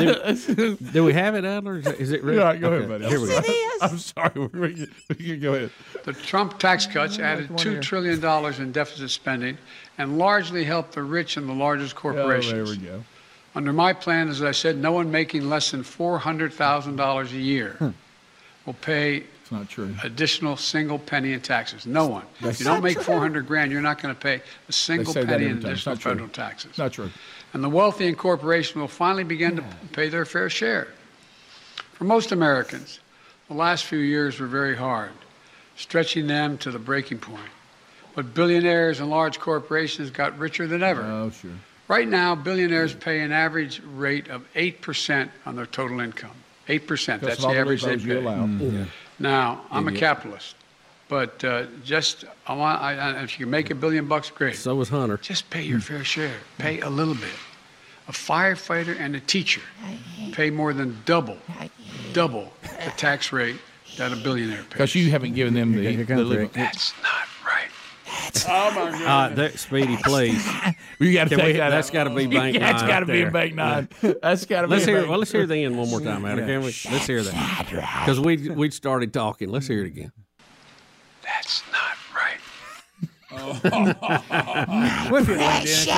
[0.00, 1.78] Do, do we have it, Adler?
[1.78, 2.38] Is it, is it really?
[2.38, 3.06] Yeah, go ahead, buddy.
[3.06, 3.40] Here we go.
[3.82, 4.30] I'm sorry.
[4.52, 4.74] We
[5.16, 5.70] can, go ahead.
[6.04, 9.58] The Trump tax cuts added $2 trillion in deficit spending
[9.98, 12.52] and largely helped the rich and the largest corporations.
[12.52, 12.82] Oh, there corporations.
[12.82, 13.04] we go.
[13.54, 17.90] Under my plan, as I said, no one making less than $400,000 a year Hmm.
[18.64, 19.94] will pay not true.
[20.02, 21.84] additional single penny in taxes.
[21.84, 22.24] No one.
[22.40, 23.02] That's if you don't make true.
[23.02, 26.78] 400 grand, you're not going to pay a single penny in additional federal taxes.
[26.78, 27.10] Not true.
[27.52, 30.88] And the wealthy and corporations will finally begin to pay their fair share.
[31.92, 33.00] For most Americans,
[33.48, 35.10] the last few years were very hard,
[35.76, 37.50] stretching them to the breaking point.
[38.14, 41.02] But billionaires and large corporations got richer than ever.
[41.02, 41.50] Oh, sure.
[41.88, 46.30] Right now, billionaires pay an average rate of 8% on their total income.
[46.68, 46.80] 8%.
[46.86, 48.16] Because That's all the the average they you pay.
[48.16, 48.46] allow.
[48.46, 48.84] Mm-hmm.
[49.18, 50.56] Now, I'm a capitalist,
[51.12, 54.56] but uh, just I want I, I, if you can make a billion bucks, great.
[54.56, 55.18] So was Hunter.
[55.18, 56.36] Just pay your fair share.
[56.56, 57.34] Pay a little bit.
[58.08, 59.60] A firefighter and a teacher
[60.32, 61.36] pay more than double,
[62.14, 63.56] double the tax rate
[63.98, 64.68] that a billionaire pays.
[64.70, 66.48] Because you haven't given them the, the living.
[66.54, 67.68] That's not right.
[68.48, 69.36] Oh my Uh, God!
[69.36, 70.42] that, Speedy, please.
[70.98, 71.70] You got to Can take we- that.
[71.70, 71.92] that's out.
[71.94, 73.30] gotta be bank That's nine got to be a there.
[73.32, 73.88] bank nine.
[74.22, 74.74] That's got to be.
[74.74, 74.98] Let's a hear.
[75.00, 76.46] bank- Well, let's hear the end one more time, Adler.
[76.46, 76.74] Can we?
[76.90, 77.66] Let's hear that.
[77.68, 79.50] Because we we started talking.
[79.50, 80.12] Let's hear it again.
[81.24, 83.31] That's not right.
[85.10, 85.96] What if he leaned in?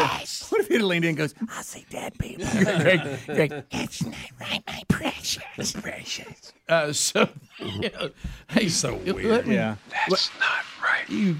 [0.48, 2.46] What if he leaned in and goes, I see dead people.
[2.52, 5.72] Greg, Greg, that's not right, my precious.
[5.72, 6.52] Precious.
[6.68, 7.28] Uh, so,
[7.60, 8.08] yeah.
[8.50, 9.46] hey, so weird.
[9.46, 9.76] yeah.
[10.08, 11.08] That's not right.
[11.08, 11.36] You,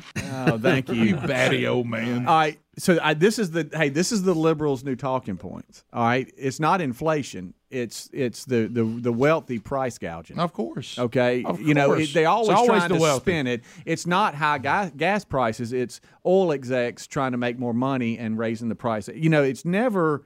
[0.47, 0.95] Oh, thank you.
[0.95, 2.27] you batty old man.
[2.27, 2.59] All right.
[2.77, 5.85] So I, this is the hey, this is the liberals' new talking points.
[5.93, 7.55] All right, it's not inflation.
[7.75, 10.39] It's it's the the, the wealthy price gouging.
[10.39, 10.99] Of course.
[10.99, 13.21] Okay, Of you know it, they always, always trying the to wealthy.
[13.33, 13.65] spin it.
[13.85, 15.73] It's not high gas, gas prices.
[15.73, 19.09] It's oil execs trying to make more money and raising the price.
[19.09, 20.25] You know, it's never.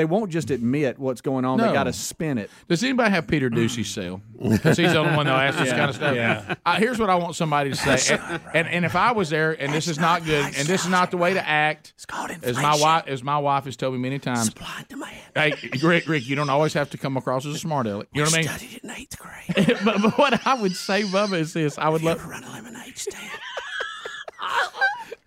[0.00, 1.58] They won't just admit what's going on.
[1.58, 2.48] They got to spin it.
[2.68, 4.22] Does anybody have Peter Doocy's cell?
[4.40, 6.58] Because he's the only one that'll ask this kind of stuff.
[6.64, 9.52] Uh, here's what I want somebody to say, and, and and if I was there,
[9.60, 11.92] and this is not good, and this is not the way to act,
[12.42, 14.46] as my wife as my wife has told me many times.
[14.46, 15.16] Supply and demand.
[15.34, 18.08] Hey, Rick, Rick, you don't always have to come across as a smart aleck.
[18.14, 18.48] You know what I mean?
[18.48, 19.78] Studied in eighth grade.
[19.84, 22.26] but, but what I would say, Bubba, is this: I would love.
[22.26, 23.30] Run a lemonade stand.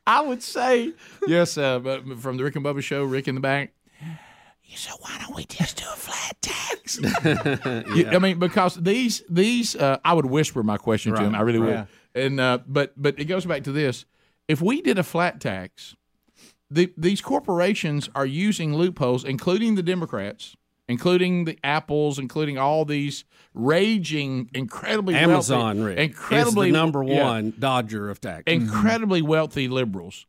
[0.07, 0.93] I would say
[1.27, 3.71] yes, uh, but from the Rick and Bubba show, Rick in the back.
[4.75, 6.99] So why don't we just do a flat tax?
[7.95, 11.35] You- I mean, because these these uh, I would whisper my question to him.
[11.35, 11.69] I really would.
[11.69, 11.85] Yeah.
[12.15, 14.05] And uh, but but it goes back to this:
[14.47, 15.95] if we did a flat tax,
[16.69, 20.55] the, these corporations are using loopholes, including the Democrats,
[20.87, 27.03] including the Apples, including all these raging, incredibly Amazon, wealthy, Rick, incredibly is the number
[27.03, 28.43] yeah, one dodger of tax.
[28.47, 30.25] incredibly wealthy liberals.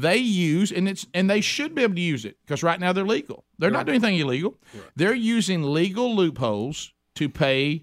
[0.00, 2.92] They use and it's and they should be able to use it because right now
[2.92, 3.44] they're legal.
[3.58, 4.56] They're not doing anything illegal.
[4.94, 7.82] They're using legal loopholes to pay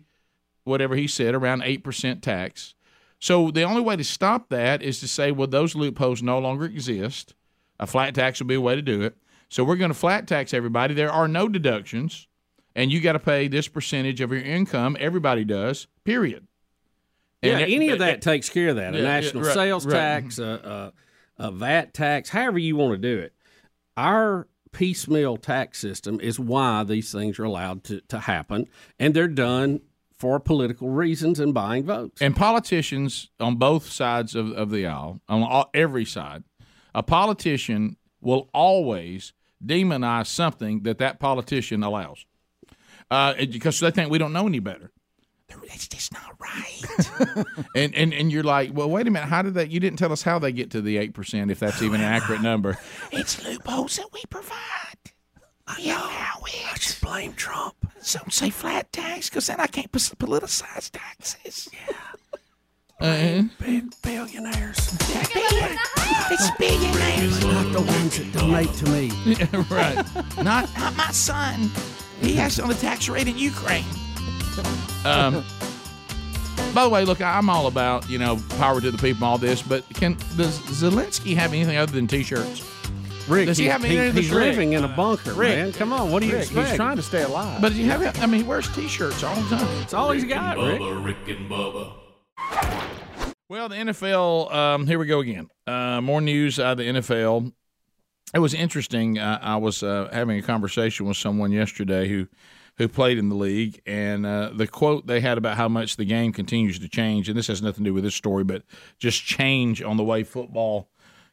[0.63, 2.73] whatever he said around eight percent tax.
[3.19, 6.63] So the only way to stop that is to say, well, those loopholes no longer
[6.63, 7.35] exist.
[7.81, 9.17] A flat tax would be a way to do it.
[9.49, 10.93] So we're going to flat tax everybody.
[10.93, 12.27] There are no deductions,
[12.75, 14.95] and you got to pay this percentage of your income.
[15.01, 15.87] Everybody does.
[16.05, 16.47] Period.
[17.41, 18.93] Yeah, And it- any of it- that takes care of that.
[18.93, 19.93] Yeah, a yeah, national right, sales right.
[19.93, 20.93] tax, a, a,
[21.37, 23.33] a VAT tax, however you want to do it.
[23.97, 28.67] Our piecemeal tax system is why these things are allowed to, to happen,
[28.99, 29.81] and they're done
[30.17, 32.21] for political reasons and buying votes.
[32.21, 36.43] and politicians on both sides of, of the aisle, on all, every side,
[36.93, 42.25] a politician will always demonize something that that politician allows
[43.11, 44.91] uh, because they think we don't know any better.
[45.47, 47.45] That's just not right.
[47.75, 49.27] and, and and you're like, well, wait a minute.
[49.27, 49.69] How did that?
[49.71, 52.07] You didn't tell us how they get to the eight percent, if that's even an
[52.07, 52.77] accurate number.
[53.11, 54.57] It's loopholes that we provide.
[55.67, 56.73] I know how it.
[56.73, 57.75] I should blame Trump.
[57.99, 61.69] Some say flat tax because then I can't politicize taxes.
[61.73, 61.95] Yeah.
[62.97, 63.43] Uh,
[64.03, 64.95] Billionaires,
[66.31, 67.43] it's billionaires.
[67.43, 69.11] not the ones that donate to me.
[69.69, 69.97] right.
[70.41, 71.69] Not not my son.
[72.21, 73.83] He has on the tax rate in Ukraine.
[75.05, 75.43] Um,
[76.73, 79.37] by the way, look, I'm all about you know power to the people, and all
[79.37, 82.71] this, but can does Zelensky have anything other than T-shirts?
[83.27, 84.21] Rick, Does he, he- have he- anything?
[84.23, 85.71] he's living in a bunker, man.
[85.73, 86.67] Come on, what do you Rick, expect?
[86.67, 87.59] he's trying to stay alive.
[87.59, 88.19] But does he have?
[88.21, 89.81] I mean, he wears T-shirts all the time.
[89.81, 90.79] It's all he's got, Rick.
[90.79, 91.93] Bubba, Rick and Bubba.
[93.49, 94.53] Well, the NFL.
[94.53, 95.49] Um, here we go again.
[95.67, 97.51] Uh, more news out of the NFL.
[98.33, 99.17] It was interesting.
[99.17, 102.27] Uh, I was uh, having a conversation with someone yesterday who
[102.77, 106.05] who played in the league, and uh, the quote they had about how much the
[106.05, 108.63] game continues to change, and this has nothing to do with this story, but
[108.99, 110.89] just change on the way football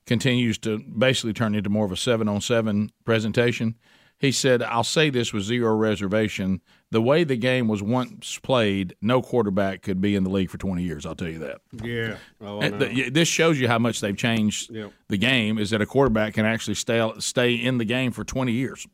[0.07, 3.77] continues to basically turn into more of a seven on seven presentation.
[4.19, 6.61] He said, I'll say this with zero reservation.
[6.93, 10.59] The way the game was once played, no quarterback could be in the league for
[10.59, 11.05] 20 years.
[11.05, 11.61] I'll tell you that.
[11.83, 12.19] Yeah.
[12.41, 12.87] I And know.
[12.87, 14.71] the- this shows you how much they've changed
[15.09, 15.59] the game.
[15.59, 18.87] Is that a quarterback can actually stay stay in the game for twenty years?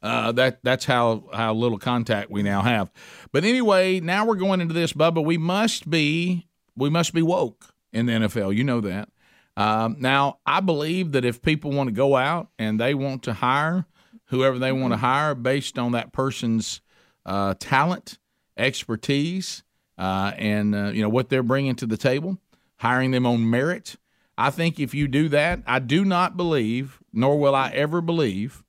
[0.00, 2.90] Uh, that that's how how little contact we now have.
[3.32, 5.24] But anyway, now we're going into this, Bubba.
[5.24, 8.54] We must be we must be woke in the NFL.
[8.54, 9.08] You know that.
[9.56, 13.32] Um, now, I believe that if people want to go out and they want to
[13.32, 13.86] hire
[14.26, 16.80] whoever they want to hire based on that person's
[17.26, 18.18] uh, talent,
[18.56, 19.64] expertise,
[19.98, 22.38] uh, and uh, you know what they're bringing to the table,
[22.76, 23.96] hiring them on merit.
[24.36, 28.62] I think if you do that, I do not believe, nor will I ever believe,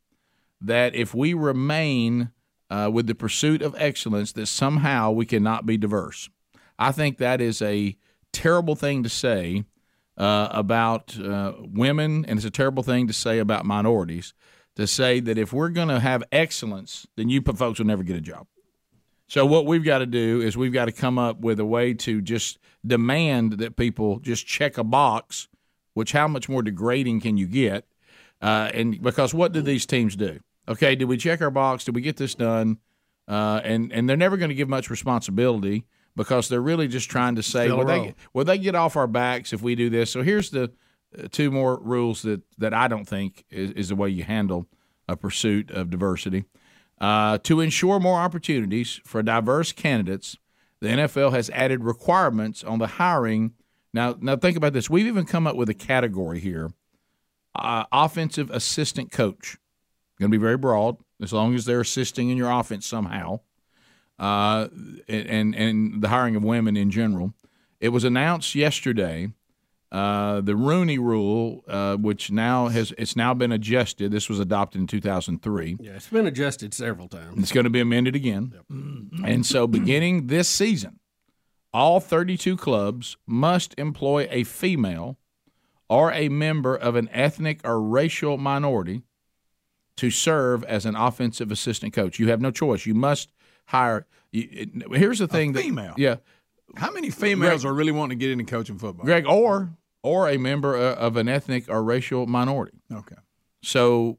[0.62, 2.32] that if we remain
[2.70, 6.30] uh, with the pursuit of excellence, that somehow we cannot be diverse.
[6.78, 7.98] I think that is a
[8.32, 9.66] terrible thing to say
[10.18, 14.34] uh, about uh, women, and it's a terrible thing to say about minorities.
[14.76, 18.16] To say that if we're going to have excellence, then you folks will never get
[18.16, 18.48] a job.
[19.28, 21.94] So what we've got to do is we've got to come up with a way
[21.96, 25.48] to just demand that people just check a box.
[25.96, 27.86] Which how much more degrading can you get?
[28.42, 30.40] Uh, and because what do these teams do?
[30.70, 31.84] Okay, did we check our box?
[31.84, 32.78] Did we get this done?
[33.28, 37.36] Uh, and and they're never going to give much responsibility because they're really just trying
[37.36, 40.12] to say, well, they will they get off our backs if we do this.
[40.12, 40.72] So here's the
[41.18, 44.68] uh, two more rules that that I don't think is, is the way you handle
[45.08, 46.46] a pursuit of diversity.
[47.02, 50.36] Uh, to ensure more opportunities for diverse candidates,
[50.82, 53.54] the NFL has added requirements on the hiring.
[53.94, 54.90] Now, now think about this.
[54.90, 56.72] We've even come up with a category here:
[57.56, 59.58] uh, offensive assistant coach.
[60.20, 63.40] Going to be very broad, as long as they're assisting in your offense somehow,
[64.20, 64.68] uh,
[65.08, 67.34] and and the hiring of women in general.
[67.80, 69.32] It was announced yesterday.
[69.92, 74.12] Uh, the Rooney Rule, uh, which now has it's now been adjusted.
[74.12, 75.78] This was adopted in 2003.
[75.80, 77.40] Yeah, it's been adjusted several times.
[77.40, 78.54] It's going to be amended again.
[79.26, 81.00] And so, beginning this season,
[81.74, 85.18] all 32 clubs must employ a female
[85.90, 89.04] or a member of an ethnic or racial minority
[90.00, 92.20] to serve as an offensive assistant coach.
[92.20, 92.86] You have no choice.
[92.86, 93.32] You must
[93.66, 94.06] hire.
[94.32, 95.94] You, it- here's the thing: that- female?
[95.98, 96.18] yeah,
[96.76, 99.06] How many females are really wanting to get into coaching football?
[99.06, 99.72] Greg, or
[100.04, 102.78] or a member uh, of an ethnic or racial minority.
[102.92, 103.16] Okay.
[103.62, 104.18] So,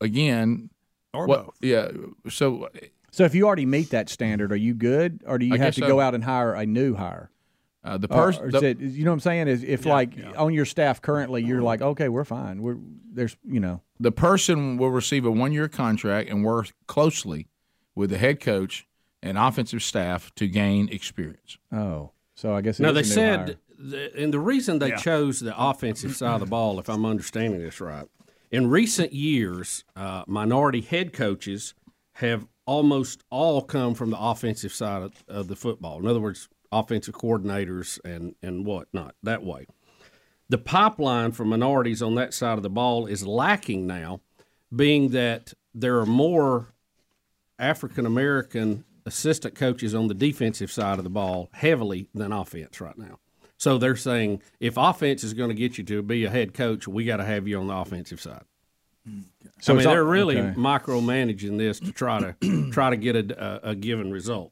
[0.00, 0.70] again,
[1.12, 1.44] Or what?
[1.46, 1.56] both.
[1.60, 1.88] Yeah.
[2.30, 2.68] So
[3.10, 5.74] So if you already meet that standard, are you good, or do you I have
[5.74, 5.86] to so.
[5.88, 7.30] go out and hire a new hire?
[7.84, 8.54] Uh, the person.
[8.54, 9.48] or you know what I'm saying?
[9.48, 12.62] Is if like on your staff currently, you're like, okay, we're fine.
[12.62, 12.76] We're
[13.12, 17.48] there's you know, the person will receive a one year contract and work closely
[17.94, 18.86] with the head coach
[19.22, 21.58] and offensive staff to gain experience.
[21.72, 25.54] oh, so I guess it No, they said, the, and the reason they chose the
[25.56, 28.06] offensive side of the ball, if I'm understanding this right,
[28.50, 31.74] in recent years, uh, minority head coaches
[32.14, 35.98] have almost all come from the offensive side of, of the football.
[35.98, 39.66] In other words, offensive coordinators and and whatnot that way.
[40.48, 44.20] The pipeline for minorities on that side of the ball is lacking now,
[44.74, 46.74] being that there are more
[47.58, 52.98] African American assistant coaches on the defensive side of the ball heavily than offense right
[52.98, 53.18] now.
[53.56, 56.88] So they're saying if offense is going to get you to be a head coach,
[56.88, 58.44] we got to have you on the offensive side.
[59.60, 60.54] So I mean, they're really okay.
[60.58, 64.51] micromanaging this to try to try to get a, a, a given result.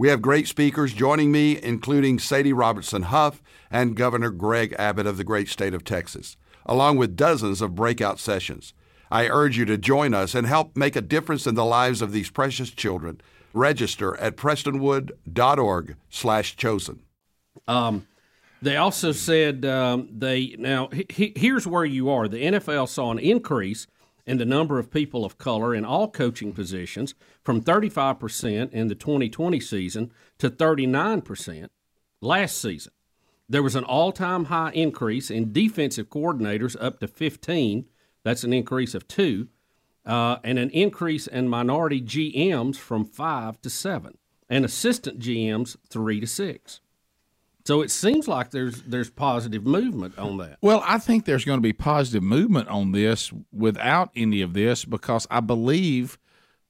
[0.00, 5.18] We have great speakers joining me, including Sadie Robertson Huff and Governor Greg Abbott of
[5.18, 8.72] the great state of Texas, along with dozens of breakout sessions.
[9.10, 12.12] I urge you to join us and help make a difference in the lives of
[12.12, 13.20] these precious children
[13.52, 17.00] Register at prestonwood.org/chosen.
[17.68, 18.06] Um,
[18.62, 22.26] they also said um, they now he, he- here's where you are.
[22.26, 23.86] The NFL saw an increase
[24.30, 28.94] in the number of people of color in all coaching positions from 35% in the
[28.94, 31.68] 2020 season to 39%
[32.20, 32.92] last season.
[33.48, 37.86] There was an all-time high increase in defensive coordinators up to 15.
[38.22, 39.48] That's an increase of two,
[40.06, 44.16] uh, and an increase in minority GMs from five to seven,
[44.48, 46.80] and assistant GMs three to six.
[47.70, 50.58] So it seems like there's there's positive movement on that.
[50.60, 54.84] Well, I think there's going to be positive movement on this without any of this
[54.84, 56.18] because I believe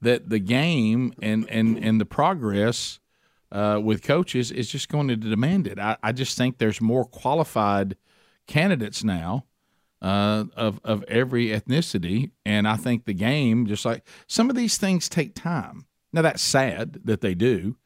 [0.03, 3.01] that the game and and and the progress
[3.51, 5.79] uh, with coaches is just going to demand it.
[5.79, 7.97] I, I just think there's more qualified
[8.47, 9.47] candidates now
[10.03, 14.77] uh, of of every ethnicity, and I think the game just like some of these
[14.77, 15.87] things take time.
[16.13, 17.79] Now that's sad that they do,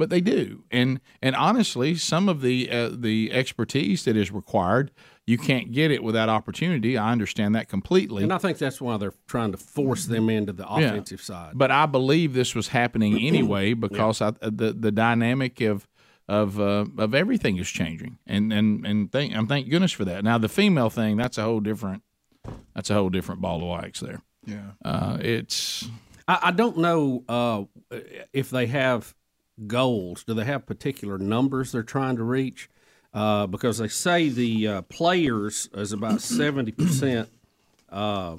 [0.00, 0.64] but they do.
[0.72, 4.90] And and honestly, some of the uh, the expertise that is required,
[5.26, 6.98] you can't get it without opportunity.
[6.98, 8.24] I understand that completely.
[8.24, 10.78] And I think that's why they're trying to force them into the Yeah.
[10.88, 11.52] offensive side.
[11.54, 15.86] But I believe this was happening anyway because I, the the dynamic of
[16.28, 20.24] of uh, of everything is changing, and and and thank I'm thank goodness for that.
[20.24, 22.02] Now the female thing, that's a whole different
[22.74, 24.22] that's a whole different ball of wax there.
[24.46, 24.70] Yeah.
[24.84, 25.86] Uh, it's
[26.26, 27.64] I, I don't know uh,
[28.32, 29.14] if they have
[29.66, 30.24] goals.
[30.24, 32.68] Do they have particular numbers they're trying to reach?
[33.12, 37.28] Uh, because they say the uh, players is about seventy percent
[37.90, 38.36] uh,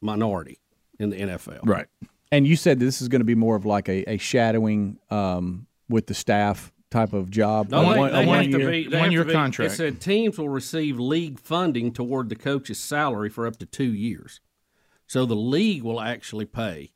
[0.00, 0.58] minority
[0.98, 1.60] in the NFL.
[1.64, 1.86] Right.
[2.32, 5.66] And you said this is going to be more of like a, a shadowing um,
[5.88, 7.70] with the staff type of job.
[7.70, 10.00] No, A they, one- a they one year- be, they have to be- It said
[10.00, 14.40] teams will receive league funding toward the coach's salary for up to two years.
[15.06, 16.90] So the league will actually pay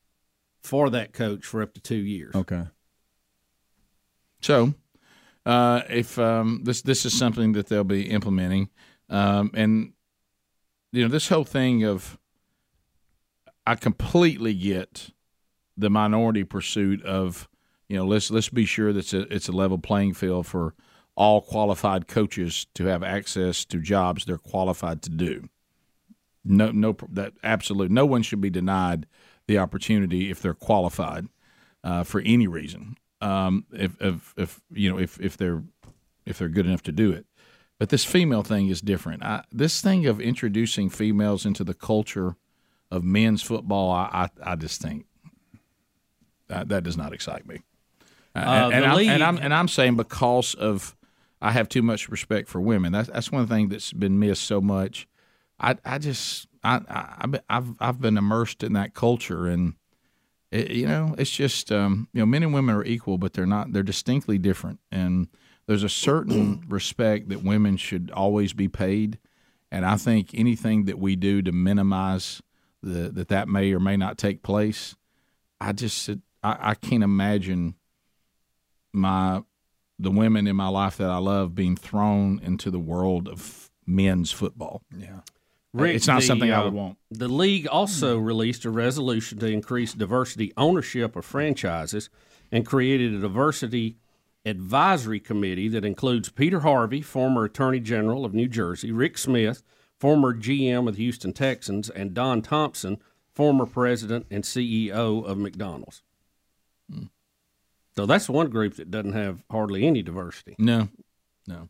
[0.63, 2.35] for that coach for up to two years.
[2.35, 2.65] Okay.
[4.41, 4.75] So,
[5.47, 8.71] uh, if um, this this is something that they'll be implementing,
[9.09, 9.93] um, and
[10.93, 12.19] you know this whole thing of,
[13.67, 15.11] I completely get
[15.77, 17.49] the minority pursuit of,
[17.89, 20.75] you know, let's let's be sure that it's a, it's a level playing field for
[21.17, 25.49] all qualified coaches to have access to jobs they're qualified to do.
[26.45, 27.91] No, no, that absolute.
[27.91, 29.07] No one should be denied
[29.47, 31.27] the opportunity if they're qualified
[31.85, 32.97] uh, for any reason.
[33.21, 35.63] Um, if, if, if you know, if, if they're
[36.25, 37.27] if they're good enough to do it.
[37.79, 39.23] But this female thing is different.
[39.23, 42.37] I, this thing of introducing females into the culture
[42.91, 45.07] of men's football, I, I, I just think
[46.49, 47.63] that, that does not excite me.
[48.35, 50.97] Uh, Uh, and, and I'm, and I'm and I'm saying because of
[51.41, 52.93] I have too much respect for women.
[52.93, 55.09] That's that's one thing that's been missed so much.
[55.59, 59.75] I I just I, I I've I've I've been immersed in that culture and
[60.51, 63.47] it, you know it's just um, you know men and women are equal, but they're
[63.47, 63.73] not.
[63.73, 65.29] They're distinctly different, and
[65.67, 69.19] there's a certain respect that women should always be paid.
[69.73, 72.43] And I think anything that we do to minimize
[72.83, 74.97] the, that that may or may not take place,
[75.61, 76.11] I just
[76.43, 77.77] I, I can't imagine
[78.93, 79.43] my
[79.99, 84.33] the women in my life that I love being thrown into the world of men's
[84.33, 84.83] football.
[84.97, 85.21] Yeah.
[85.73, 86.99] Rick, it's not the, something I uh, would want.
[87.11, 92.11] The league also released a resolution to increase diversity ownership of franchises
[92.51, 93.97] and created a diversity
[94.45, 99.63] advisory committee that includes Peter Harvey, former Attorney General of New Jersey, Rick Smith,
[99.99, 102.99] former GM of the Houston Texans, and Don Thompson,
[103.33, 106.03] former president and CEO of McDonald's.
[107.97, 110.55] So that's one group that doesn't have hardly any diversity.
[110.59, 110.89] No,
[111.47, 111.69] no.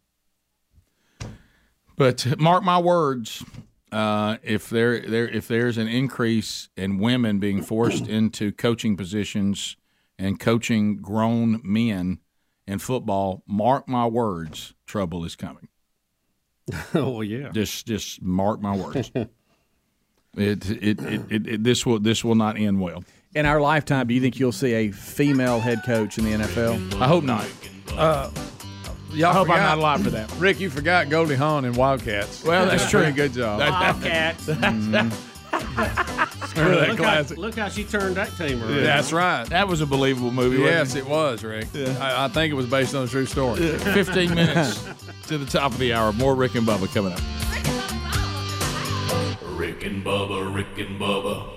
[1.97, 3.45] But mark my words,
[3.93, 9.77] uh, if there there if there's an increase in women being forced into coaching positions
[10.19, 12.21] and coaching grown men
[12.67, 15.69] in football, mark my words, trouble is coming.
[16.95, 17.51] oh yeah.
[17.53, 19.11] Just just mark my words.
[19.15, 19.29] it,
[20.37, 23.05] it, it, it, it this will this will not end well.
[23.35, 27.01] In our lifetime, do you think you'll see a female head coach in the NFL?
[27.01, 27.47] I hope not.
[27.97, 28.31] Uh,
[29.13, 30.33] y'all I hope I'm not alive for that.
[30.39, 32.45] Rick, you forgot Goldie Hawn and Wildcats.
[32.45, 33.01] Well, that's true.
[33.03, 33.61] Pretty good job.
[33.61, 34.47] Wildcats.
[35.51, 36.57] Mhm.
[36.57, 37.39] Look that how, classic.
[37.39, 38.83] look how she turned that team around.
[38.83, 39.45] That's right.
[39.51, 40.59] That was a believable movie.
[40.59, 41.67] Yes, wasn't it was, Rick.
[42.01, 43.61] I, I think it was based on a true story.
[43.63, 43.79] it?
[43.81, 44.83] 15 minutes
[45.27, 46.13] to the top of the hour.
[46.13, 47.21] More Rick and Bubba coming up.
[49.59, 51.49] Rick and Bubba, Rick and Bubba.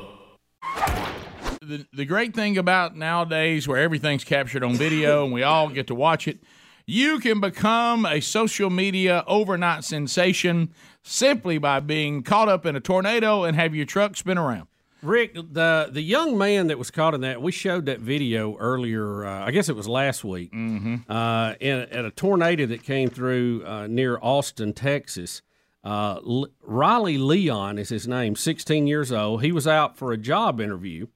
[1.62, 5.88] the, the great thing about nowadays where everything's captured on video and we all get
[5.88, 6.40] to watch it
[6.86, 12.80] you can become a social media overnight sensation simply by being caught up in a
[12.80, 14.68] tornado and have your truck spin around
[15.04, 19.26] Rick, the the young man that was caught in that, we showed that video earlier.
[19.26, 20.54] Uh, I guess it was last week.
[20.54, 21.12] Mm-hmm.
[21.12, 25.42] Uh, in, at a tornado that came through uh, near Austin, Texas.
[25.84, 28.38] Uh, L- Riley Leon is his name.
[28.38, 29.44] 16 years old.
[29.44, 31.08] He was out for a job interview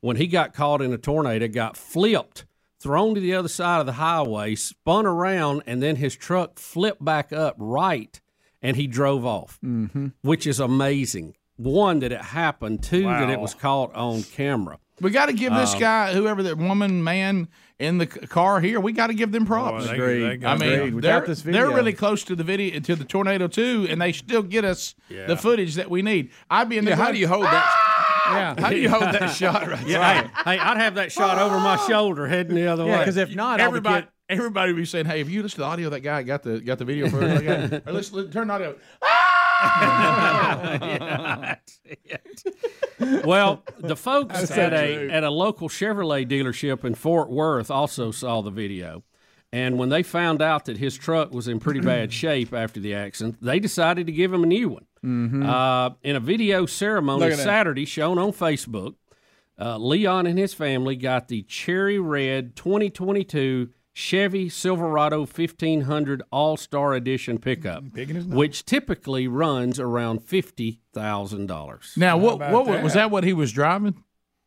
[0.00, 1.46] when he got caught in a tornado.
[1.46, 2.46] Got flipped,
[2.84, 7.04] thrown to the other side of the highway, spun around, and then his truck flipped
[7.04, 8.20] back up right,
[8.62, 10.08] and he drove off Mm-hmm.
[10.22, 11.34] which is amazing.
[11.56, 14.78] One that it happened, two that it was caught on camera.
[15.00, 17.48] We got to give this Um, guy, whoever that woman, man
[17.80, 19.84] in the car here, we got to give them props.
[19.84, 22.78] Oh, they, they, they I mean, they're, Without this they're really close to the video
[22.80, 26.30] to the tornado too, and they still get us the footage that we need.
[26.50, 27.93] I'd be in the Yeah, how do you hold that?
[28.30, 30.22] Yeah, How do you hold that shot right Yeah, there?
[30.22, 31.88] hey, hey, I'd have that shot over my oh.
[31.88, 32.98] shoulder heading the other Yeah, way.
[33.00, 34.02] because if not, all the everybody.
[34.02, 36.22] kid- Everybody would be saying, "Hey, if you listen to the audio, of that guy
[36.22, 37.42] got the got the video for us.
[37.42, 37.82] Okay?
[37.84, 38.74] or let's, let turn the audio."
[43.24, 48.10] well, the folks at so a at a local Chevrolet dealership in Fort Worth also
[48.10, 49.02] saw the video.
[49.52, 52.92] And when they found out that his truck was in pretty bad shape after the
[52.94, 54.86] accident, they decided to give him a new one.
[55.04, 55.44] Mhm.
[55.46, 57.44] Uh, in a video ceremony Look at that.
[57.44, 58.94] Saturday shown on Facebook,
[59.60, 66.94] uh, Leon and his family got the cherry red 2022 Chevy Silverado 1500 All Star
[66.94, 67.84] Edition pickup,
[68.26, 71.92] which typically runs around fifty thousand dollars.
[71.96, 73.10] Now, what what was that?
[73.12, 73.94] What he was driving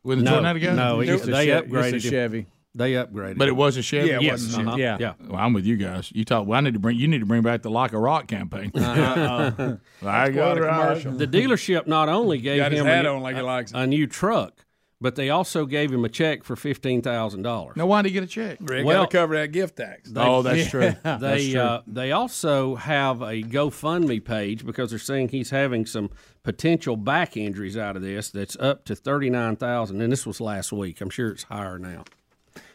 [0.01, 0.75] when the No, tornado got?
[0.75, 2.11] no, It he- a they upgraded just a him.
[2.11, 2.45] Chevy.
[2.77, 4.09] They upgraded, But it was a Chevy.
[4.09, 4.75] Yeah, yes, uh-huh.
[4.77, 5.13] yeah, yeah.
[5.27, 6.11] Well, I'm with you guys.
[6.13, 6.45] You talk.
[6.45, 6.97] Well, I need to bring.
[6.97, 8.71] You need to bring back the Like a Rock campaign.
[8.75, 9.77] Uh-uh.
[10.01, 10.99] Like a rock.
[11.01, 14.53] The dealership not only gave Got him a, on like he likes a new truck,
[15.01, 17.75] but they also gave him a check for fifteen thousand dollars.
[17.75, 18.59] Now, why did he get a check?
[18.61, 20.11] Rick Well- got to cover that gift tax.
[20.11, 20.81] They- Oh, that's true.
[20.81, 21.59] They That's true.
[21.59, 26.11] Uh, they also have a GoFundMe page because they're saying he's having some
[26.43, 28.29] potential back injuries out of this.
[28.29, 31.01] That's up to thirty nine thousand, and this was last week.
[31.01, 32.03] I'm sure it's higher now.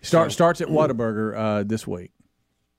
[0.03, 2.11] Start starts at Whataburger uh, this week.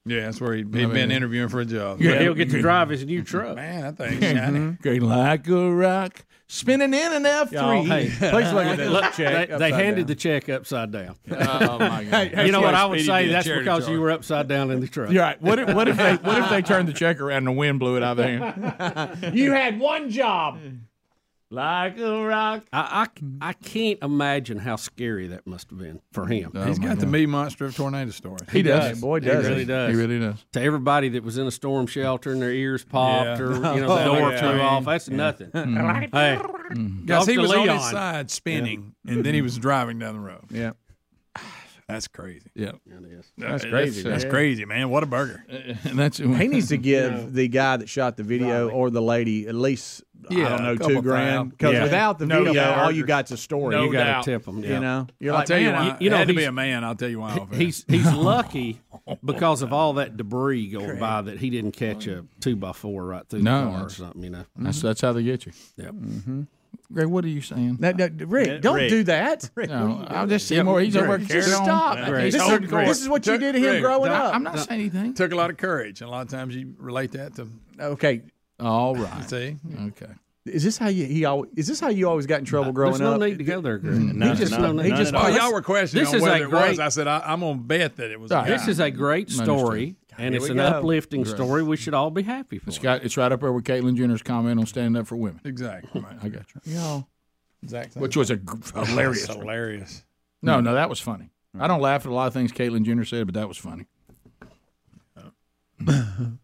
[0.06, 2.02] Yeah, that's where he'd, he'd mean- been interviewing for a job.
[2.02, 3.56] Yeah, he'll get to drive his new truck.
[3.56, 4.72] Man, that thing's shiny.
[4.82, 7.90] Great like a rock, spinning in an F Y'all, three.
[7.90, 10.08] hey, Please look at this Look, check They, they handed down.
[10.08, 11.16] the check upside down.
[11.32, 12.46] Oh my god!
[12.46, 13.30] you know what I would say?
[13.30, 13.88] That's because charge.
[13.94, 15.10] you were upside down in the truck.
[15.10, 15.42] You're right.
[15.42, 17.80] What if, what if they what if they turned the check around and the wind
[17.80, 19.34] blew it out of their hand?
[19.38, 20.60] You had one job.
[21.54, 22.64] Like a rock.
[22.74, 23.08] I,
[23.42, 26.52] I, I can't imagine how scary that must have been for him.
[26.66, 28.50] He's got the me monster of tornado stories.
[28.52, 29.00] He does.
[29.00, 29.66] Boy, He does really he.
[29.66, 29.92] does.
[29.92, 30.44] He really does.
[30.54, 33.46] To everybody that was in a storm shelter and their ears popped Yeah.
[33.46, 34.40] or you know the Oh, door yeah.
[34.40, 35.50] flew off, that's nothing.
[35.52, 36.16] Mm-hmm.
[36.16, 36.40] Hey,
[37.06, 40.20] Guys, he Uncle was on his side spinning, and then he was driving down the
[40.22, 40.46] road.
[40.50, 40.72] Yeah.
[41.94, 42.50] That's crazy.
[42.56, 42.72] Yeah,
[43.38, 44.02] That's crazy.
[44.04, 44.32] That's man.
[44.32, 44.90] crazy, man.
[44.90, 45.46] What a burger.
[45.50, 49.48] and that's He needs to give the guy that shot the video or the lady
[49.48, 51.84] at least I Yeah, don't know two grand because Yeah.
[51.84, 52.80] without the No video, doubt.
[52.80, 53.76] all you got's a story.
[53.76, 54.64] No you got to tip them.
[54.64, 55.88] You know, you're I'll like, tell you why.
[55.88, 56.84] you- you know, had to be a man.
[56.84, 57.34] I'll tell you why.
[57.34, 57.60] off air.
[57.60, 58.80] He's he's lucky
[59.24, 63.06] because of all that debris going by that he didn't catch a two by four
[63.06, 64.24] right through No, the car or something.
[64.24, 64.46] You know.
[64.58, 64.88] that's mm-hmm.
[64.88, 65.52] that's how they get you.
[65.78, 65.92] Yep.
[65.94, 66.42] Mm-hmm.
[66.92, 67.78] Greg, what are you saying?
[67.80, 68.90] No, no, Rick, don't Rick.
[68.90, 69.50] do that.
[69.68, 70.80] No, I'll just see more.
[70.82, 71.98] He's over Greg, carrying Just stop.
[71.98, 74.36] This, is, this is what you did to him Rick, growing No, up.
[74.36, 75.14] I'm not saying anything.
[75.14, 77.48] took a lot of courage, and a lot of times you relate that to
[77.80, 78.22] Okay,
[78.60, 79.28] All right.
[79.30, 79.58] see.
[79.88, 80.12] Okay.
[80.46, 82.92] is this how you he always, is this how you always got in trouble growing
[82.92, 83.22] There's no up?
[83.22, 83.94] need to go there, Greg.
[83.96, 84.20] Mm-hmm.
[84.20, 85.26] No, he just no, no, none he at just all.
[85.26, 86.80] Oh, y'all were questioning this on is a whether it great- was.
[86.80, 88.30] I said I, I'm gonna bet that it was.
[88.30, 88.48] a guy.
[88.50, 90.66] This is a great story, and Here it's an go.
[90.66, 91.36] uplifting Great.
[91.36, 91.64] story.
[91.64, 92.70] We should all be happy for.
[92.70, 92.84] It's it.
[92.84, 95.42] got it's right up there with Caitlyn Jenner's comment on standing up for women.
[95.44, 96.02] exactly.
[96.02, 96.18] Right.
[96.22, 96.62] I got you.
[96.76, 97.08] Y'all.
[97.62, 98.02] Exactly.
[98.02, 98.44] Which was a g-
[98.74, 99.26] hilarious.
[99.28, 100.04] That's hilarious.
[100.42, 101.30] No, no, that was funny.
[101.58, 103.86] I don't laugh at a lot of things Caitlyn Jenner said, but that was funny.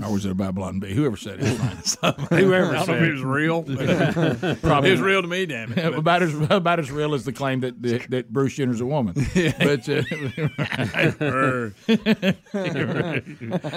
[0.00, 0.94] or was it a Babylon Bee?
[0.94, 1.60] Whoever said it.
[1.60, 2.42] was funny.
[2.42, 3.62] Whoever I don't know said if it was real.
[3.62, 5.94] but Probably it was real to me, damn it.
[5.94, 9.14] About as about as real as the claim that that, that Bruce Jenner's a woman.
[9.58, 10.02] But uh,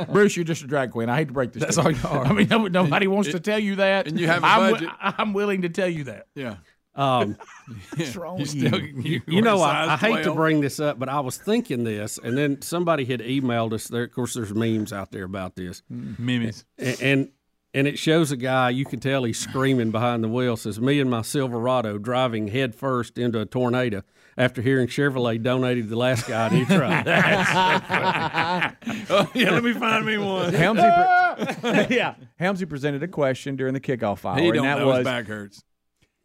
[0.05, 1.09] Bruce, you're just a drag queen.
[1.09, 1.63] I hate to break this.
[1.63, 2.25] That's to all you are.
[2.25, 4.89] I mean, nobody wants to tell you that, and you have a I'm, budget.
[4.99, 6.27] I'm willing to tell you that.
[6.35, 6.55] yeah.
[6.95, 7.35] Um,
[7.95, 9.01] What's wrong You with still, you?
[9.01, 11.83] you, you know, I, I size hate to bring this up, but I was thinking
[11.83, 13.87] this, and then somebody had emailed us.
[13.87, 17.29] There, of course, there's memes out there about this, Memes, and and,
[17.73, 18.69] and it shows a guy.
[18.69, 20.55] You can tell he's screaming behind the wheel.
[20.55, 24.03] Says, "Me and my Silverado driving headfirst into a tornado."
[24.37, 27.05] After hearing Chevrolet donated the last guy a new truck.
[29.09, 30.51] Oh, yeah, let me find me one.
[30.53, 34.79] Helmsy, pre- yeah, Helmsy presented a question during the kickoff hour, He and don't that
[34.79, 35.63] know was his back hurts.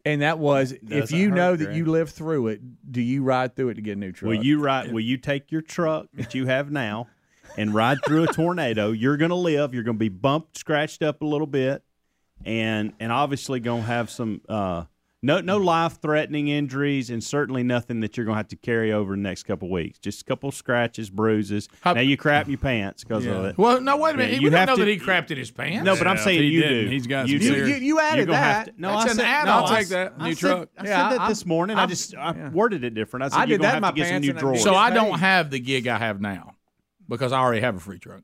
[0.05, 1.77] And that was if you hurt, know that Greg.
[1.77, 4.29] you lived through it, do you ride through it to get a new truck?
[4.29, 4.91] Will you ride?
[4.91, 7.07] Will you take your truck that you have now
[7.57, 8.91] and ride through a tornado?
[8.91, 9.73] You're going to live.
[9.73, 11.83] You're going to be bumped, scratched up a little bit,
[12.45, 14.85] and and obviously going to have some uh,
[15.23, 18.91] No, no life threatening injuries, and certainly nothing that you're going to have to carry
[18.91, 19.99] over the next couple of weeks.
[19.99, 21.69] Just a couple scratches, bruises.
[21.85, 23.55] now you crap your pants because of it.
[23.55, 24.31] Well, no, wait a minute.
[24.33, 25.85] Yeah, we you don't know to- that he crapped in his pants.
[25.85, 26.89] No, but I'm Yeah, saying you didn't, do.
[26.89, 28.65] he's got you some You- you added You're that.
[28.65, 29.45] to- no, That's I an said, add-on.
[29.45, 30.13] no, I'll I take s- that.
[30.17, 30.69] I New said- truck.
[30.79, 31.77] I Yeah, said that I- this morning.
[31.77, 33.23] I just I worded it different.
[33.25, 34.63] I said I you're did gonna that have my to get some pants new drawers.
[34.63, 36.55] So I don't have the gig I have now
[37.07, 38.21] because I already have a free truck.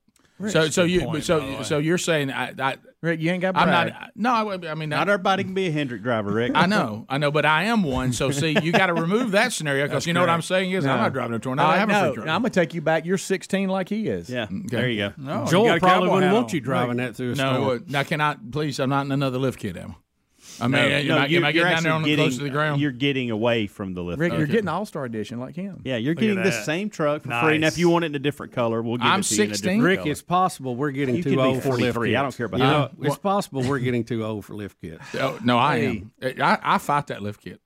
[0.49, 3.55] so so you point, so so you're saying I, I Rick, you ain't got.
[3.55, 6.53] I'm not no I, I mean Not everybody can be a Hendrick driver, Rick.
[6.55, 8.11] I know I know but I am one.
[8.11, 10.85] So see you got to remove that scenario because you know what I'm saying is
[10.85, 11.67] I'm not driving a tornado.
[11.67, 12.25] I Uh, have a free truck.
[12.25, 13.05] no, I'm gonna take you back.
[13.05, 14.29] You're 16 like he is.
[14.29, 15.13] Yeah, there you go.
[15.17, 17.85] No, Joel got a probably wouldn't want you driving that through a no storm.
[17.87, 19.95] now can I please I'm not in another lift kit am I?
[20.59, 22.15] I mean No, am, no, I, you- am I you're getting down there on actually
[22.15, 22.81] close getting- to the ground?
[22.81, 24.19] You're getting away from the lift.
[24.19, 24.37] Rick, kit.
[24.39, 25.81] you're getting All Star Edition like him.
[25.85, 27.57] Yeah, you're at getting the same truck for free.
[27.57, 29.43] Now, if you want it in a different color, we'll give I'm it to you
[29.43, 29.67] in a 16.
[29.77, 30.11] different Rick, color.
[30.11, 32.09] it's possible we're getting You too could be old for lift 43.
[32.09, 32.17] kits.
[32.17, 33.07] I don't care about You know, that.
[33.07, 35.03] it's possible we're getting too old for lift kits.
[35.19, 36.11] Oh, no I am.
[36.21, 37.61] I, I fight that lift kit.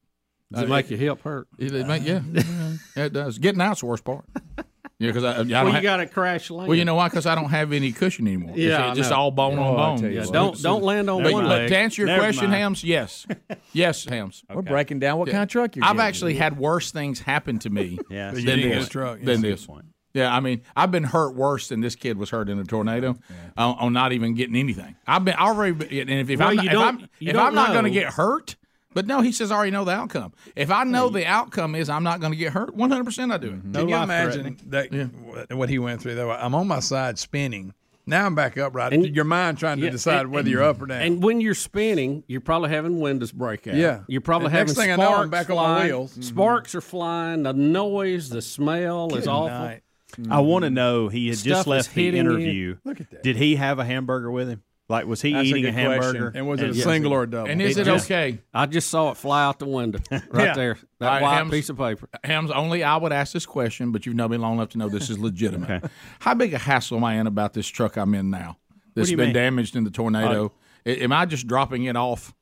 [0.52, 1.48] Does it make your hip hurt?
[1.58, 3.38] It, it make, yeah, yeah, it does.
[3.38, 4.26] Getting out's the worst part.
[5.02, 6.68] Yeah, because I, I don't Well, you have- got to crash land.
[6.70, 7.10] Well, you know why?
[7.10, 8.54] Because I don't have any cushion anymore.
[8.56, 10.12] Yeah, it's I just all bone Oh, on bone.
[10.12, 11.70] Yeah, don't don't land on But, one but leg.
[11.70, 12.54] to answer your Never question, mind.
[12.62, 13.26] Hams, yes,
[13.74, 14.43] yes, Hams.
[14.54, 15.84] We're breaking down what kind of truck you're.
[15.84, 16.08] I've getting.
[16.08, 18.88] actually had worse things happen to me Yeah, than you didn't get this.
[18.88, 19.66] a truck, Than yes.
[19.66, 19.68] this.
[20.14, 23.16] Yeah, I mean, I've been hurt worse than this kid was hurt in a tornado
[23.58, 24.95] on, uh, on not even getting anything.
[25.08, 27.56] I've been already, been- and if, if Well, I'm, if don't- I'm, if don't I'm
[27.56, 28.58] not going to get hurt,
[28.94, 30.34] but no, he says I already know the outcome.
[30.56, 33.38] If I know the outcome is I'm not going to get hurt, 100 percent I
[33.38, 33.74] do it.
[33.74, 36.16] Can you imagine that what- what he went through?
[36.16, 37.74] Though I'm on my side spinning.
[38.08, 38.94] Now I'm back upright.
[38.94, 41.02] And- Your mind trying to Yeah, decide and- whether you're up or down.
[41.02, 43.76] And when you're spinning, you're probably having windows break out.
[43.76, 44.00] Yeah.
[44.08, 45.88] You're probably And having next thing I sparks know, I'm back on my flying.
[45.88, 46.18] wheels.
[46.18, 46.24] Mhm.
[46.24, 47.44] Sparks are flying.
[47.44, 49.50] The noise, the smell is awful.
[49.50, 49.82] night.
[50.30, 51.08] I want to know.
[51.08, 52.76] He had Stuff just left the interview.
[52.84, 53.24] Look at that.
[53.24, 54.64] Did he have a hamburger with him?
[54.92, 56.04] Like, was he That's eating a, a, good question.
[56.16, 56.38] hamburger?
[56.38, 56.84] And was it a yes.
[56.84, 57.50] single or a double?
[57.50, 58.39] And is it, just- okay?
[58.54, 60.54] I just saw it fly out the window right Yeah.
[60.54, 60.78] there.
[61.00, 62.10] That All right, white Hams- piece of paper.
[62.24, 64.89] Hams, only I would ask this question, but you've known me long enough to know
[64.89, 65.89] this is legitimate.
[66.20, 68.58] How big a hassle am I in about this truck I'm in now
[68.94, 69.34] that's do been mean?
[69.34, 70.48] damaged in the tornado?
[70.86, 72.34] Uh, I- Am I just dropping it off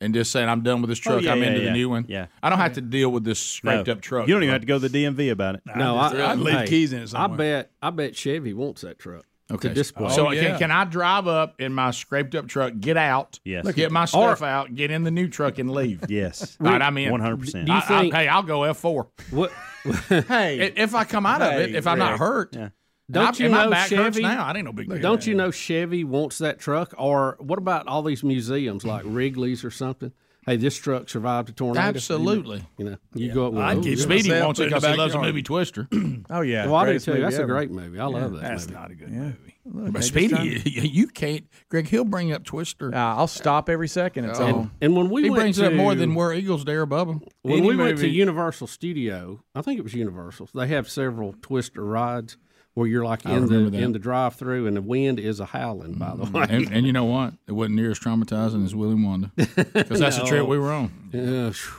[0.00, 1.22] and just saying I'm done with this oh, truck?
[1.22, 1.66] yeah, I'm yeah, into yeah.
[1.66, 2.04] the new one.
[2.08, 2.26] Yeah.
[2.42, 3.72] I don't have to deal with this No.
[3.72, 4.28] scraped up truck.
[4.28, 5.62] You don't even have to go to the DMV about it.
[5.66, 7.72] No, just- I, I, I'd leave hey, keys in it I bet.
[7.82, 9.24] I bet Chevy wants that truck.
[9.50, 9.68] Okay.
[9.68, 10.10] To display.
[10.10, 10.50] So Oh, yeah.
[10.50, 13.70] can, can I drive up in my scraped up truck, get out, Yes.
[13.72, 16.04] get my stuff out, get in the new truck, and leave?
[16.10, 16.56] Yes.
[16.60, 17.10] All right, I'm in.
[17.12, 17.52] 100%.
[17.52, 19.50] Do you I- I- think- hey, I'll go F four what?
[20.08, 21.74] Hey, if I come out of it.
[21.74, 22.68] If I'm not hurt, Yeah.
[23.10, 24.20] Don't I- you know Chevy?
[24.20, 24.50] now?
[24.50, 24.98] It ain't no big deal.
[24.98, 26.92] Don't you know Chevy wants that truck?
[26.98, 30.12] Or what about all these museums like Ripley's or something?
[30.48, 31.86] Hey, this truck survived a tornado.
[31.86, 32.64] Absolutely.
[32.78, 33.62] You know, you go up with.
[33.62, 33.96] I'd oh, yeah.
[33.96, 35.88] Speedy wants it put it because he loves the movie Twister.
[36.30, 36.64] oh yeah.
[36.64, 37.10] Well, I do greatest too.
[37.12, 37.98] movie That's a great movie.
[38.00, 38.40] I love that.
[38.42, 38.80] That's movie.
[38.80, 39.18] not a good Yeah.
[39.18, 39.54] movie.
[39.66, 41.86] Look, But Speedy, you, you can't, Greg.
[41.88, 42.94] He'll bring up Twister.
[42.94, 44.24] Uh, I'll stop every second.
[44.24, 44.46] It's Oh.
[44.46, 44.70] on.
[44.80, 47.20] And when we he went brings to, up more than where Eagles dare, Bubba.
[47.42, 49.42] when Any we went to Universal Studio.
[49.54, 50.48] I think it was Universal.
[50.54, 52.38] They have several Twister rides
[52.78, 53.74] where you're like I in the that.
[53.82, 55.94] in the drive-through, and the wind is a howling.
[55.94, 57.34] By the way, And, and you know what?
[57.48, 61.10] It wasn't near as traumatizing as Willy Wonder because that's the trip we were on.
[61.12, 61.72] Yeah, phew.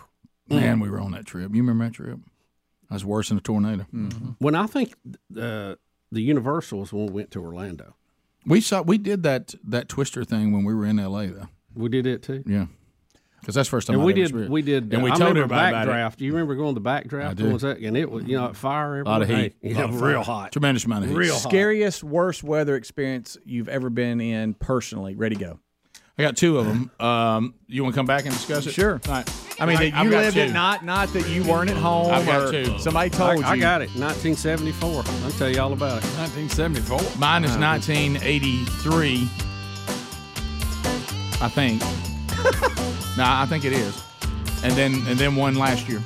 [0.50, 1.52] Man, we were on that trip.
[1.56, 2.20] You remember that trip?
[2.90, 3.86] That's worse than a tornado.
[4.40, 4.94] when I think
[5.40, 5.76] uh,
[6.12, 7.96] the Universal was when we went to Orlando.
[8.46, 11.28] We saw we did that that Twister thing when we were in L.A.
[11.28, 11.48] though.
[11.76, 12.44] We did it too.
[12.46, 12.66] Yeah,
[13.40, 14.24] because that's the first time And I'd we ever did.
[14.26, 14.94] experienced- We did.
[14.94, 16.18] and we I told remember everybody about it.
[16.18, 17.26] Do you remember going to the backdraft?
[17.30, 17.50] I do.
[17.52, 17.80] Was that?
[17.80, 19.02] And it was you know at fire.
[19.02, 19.56] A lot of heat.
[19.62, 20.36] Hey, lot yeah, of real fire.
[20.44, 20.52] hot.
[20.52, 21.18] Tremendous amount of heat.
[21.18, 21.42] Real hot.
[21.50, 25.16] Scariest, worst weather experience you've ever been in personally.
[25.16, 25.60] Ready, go.
[26.18, 26.92] I got two of them.
[27.00, 28.74] Um, you want to come back and discuss it?
[28.74, 29.00] Sure.
[29.08, 29.30] All right.
[29.58, 30.42] I mean, that I've you lived two.
[30.42, 32.78] it, not not that you weren't at home I've got two.
[32.78, 33.88] somebody told I, I got it.
[33.96, 35.04] 1974.
[35.24, 36.08] I'll tell you all about it.
[36.18, 37.00] 1974.
[37.20, 39.30] Mine is 1983.
[41.42, 41.82] I think.
[43.18, 44.04] no, I think it is.
[44.64, 46.02] And then and then one last year.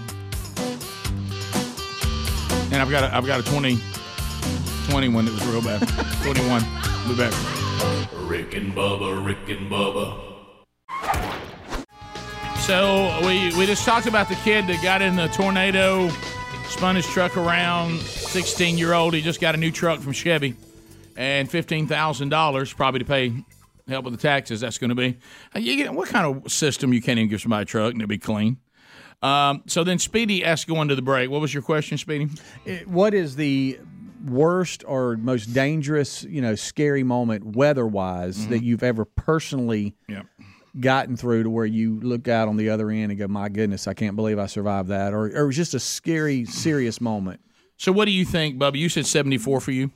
[2.71, 3.77] And I've got a, I've got a 20,
[4.89, 5.87] 20 one that was real bad.
[6.23, 6.61] 21.
[7.07, 7.33] Be back.
[8.27, 10.19] Rick and Bubba, Rick and Bubba.
[12.61, 16.09] So we we just talked about the kid that got in the tornado,
[16.67, 17.99] spun his truck around.
[17.99, 19.13] 16 year old.
[19.13, 20.55] He just got a new truck from Chevy,
[21.15, 23.33] and fifteen thousand dollars probably to pay
[23.87, 24.61] help with the taxes.
[24.61, 25.17] That's going to be.
[25.55, 28.01] Uh, You get, what kind of system you can't even give somebody a truck and
[28.01, 28.57] it'll be clean.
[29.21, 31.29] Um, so then Speedy asked going to the break.
[31.29, 32.27] What was your question, Speedy?
[32.65, 33.79] It- what is the
[34.25, 40.21] worst or most dangerous, you know, scary moment weather-wise that you've ever personally Yeah.
[40.79, 43.87] gotten through to where you look out on the other end and go, "My goodness,
[43.87, 47.41] I can't believe I survived that," or, or it was just a scary, serious moment.
[47.77, 48.77] So what do you think, Bubba?
[48.77, 49.91] You said 74 for you.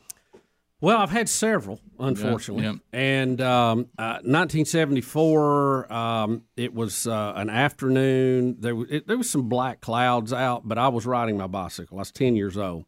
[0.79, 2.65] Well, I've had several, unfortunately.
[2.65, 2.73] yeah.
[2.93, 8.57] And um, uh, 1974, um, it was uh, an afternoon.
[8.59, 11.97] There was it, there was some black clouds out, but I was riding my bicycle.
[11.97, 12.85] I was 10 years old.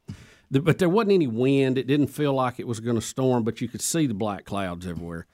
[0.51, 1.77] The- But there wasn't any wind.
[1.77, 4.45] It didn't feel like it was going to storm, but you could see the black
[4.45, 5.25] clouds everywhere.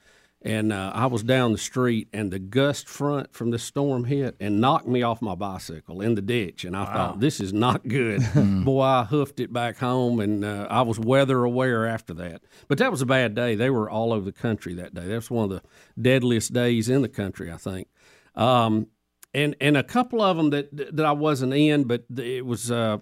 [0.42, 4.36] And uh, I was down the street, and the gust front from the storm hit
[4.38, 6.64] and knocked me off my bicycle in the ditch.
[6.64, 8.20] And I thought, this is not good.
[8.64, 12.42] Boy, I hoofed it back home, and uh, I was weather aware after that.
[12.68, 13.54] But that was a bad day.
[13.56, 15.06] They were all over the country that day.
[15.06, 15.62] That was one of the
[16.00, 17.88] deadliest days in the country, I think.
[18.34, 18.88] Um,
[19.34, 22.70] and and a couple of them that that I wasn't in, but it was.
[22.70, 22.98] Uh,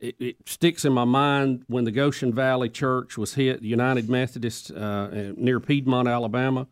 [0.00, 4.08] it, it sticks in my mind when the Goshen Valley Church was hit, the United
[4.08, 6.66] Methodist uh, near Piedmont, Alabama.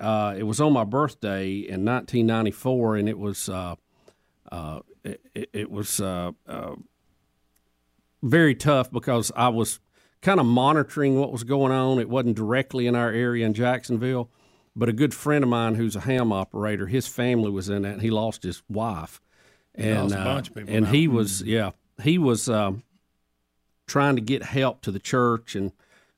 [0.00, 3.74] Uh, it was on my birthday in 1994, and it was uh,
[4.50, 5.20] uh, it,
[5.52, 6.74] it- was uh, uh,
[8.22, 9.80] very tough because I was
[10.22, 11.98] kind of monitoring what was going on.
[11.98, 14.30] It wasn't directly in our area in Jacksonville,
[14.74, 17.92] but a good friend of mine who's a ham operator, his family was in that.
[17.94, 19.20] And he lost his wife,
[19.74, 20.92] and Lost a uh, bunch of people and now.
[20.92, 21.70] he was yeah
[22.02, 22.82] he was um,
[23.86, 25.72] trying to get help to the church and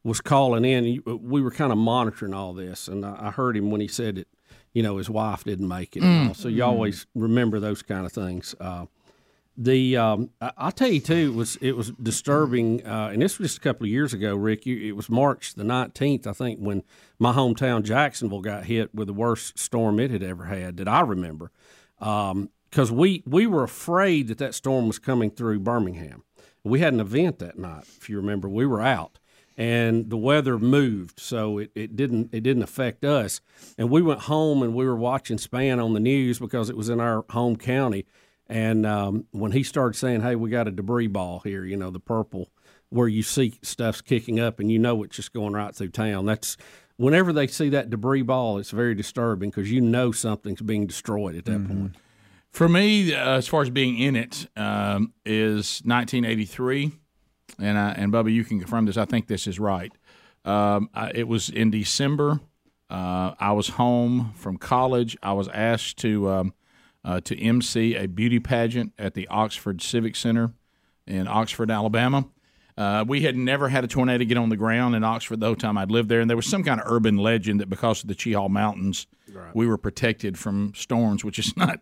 [0.05, 1.03] was calling in.
[1.05, 4.29] We were kind of monitoring all this, and I heard him when he said that
[4.73, 6.03] you know his wife didn't make it.
[6.29, 6.35] All.
[6.35, 8.55] So you always remember those kind of things.
[8.61, 8.87] Uh,
[9.57, 13.53] the um, I'll tell you too, it was it was disturbing, uh, and this was
[13.53, 14.67] just a couple of years ago, Rick.
[14.67, 16.83] You, it was March the nineteenth, I think, when
[17.19, 21.01] my hometown Jacksonville got hit with the worst storm it had ever had that I
[21.01, 21.51] remember.
[22.77, 26.25] Because we we were afraid that that storm was coming through Birmingham.
[26.63, 28.51] We had an event that night, if you remember.
[28.51, 29.19] We were out,
[29.57, 33.41] and the weather moved, so it, it didn't it didn't affect us.
[33.79, 36.91] And we went home and we were watching Spann on the news because it was
[36.91, 38.05] in our home county.
[38.47, 41.89] And um, when he started saying, "Hey, we got a debris ball here," you know,
[41.89, 42.51] the purple,
[42.91, 46.27] where you see stuff's kicking up, and you know it's just going right through town.
[46.27, 46.59] That's
[46.99, 51.37] whenever they see that debris ball, it's very disturbing because you know something's being destroyed
[51.37, 51.97] at that point.
[52.57, 56.91] For me, uh, as far as being in it, um, is 1983,
[57.59, 58.97] and I, and Bubba, you can confirm this.
[58.97, 59.93] I think this is right.
[60.47, 62.41] Um, I, it was in December.
[62.89, 65.19] Uh, I was home from college.
[65.23, 66.55] I was asked to um,
[67.05, 70.55] uh, to MC a beauty pageant at the Oxford Civic Center
[71.07, 72.25] in Oxford, Alabama.
[72.79, 75.57] Uh, we had never had a tornado get on the ground in Oxford the whole
[75.57, 78.09] time I'd lived there, and there was some kind of urban legend that because of
[78.09, 79.07] the Cheaha Mountains,
[79.55, 81.81] we were protected from storms, which is not.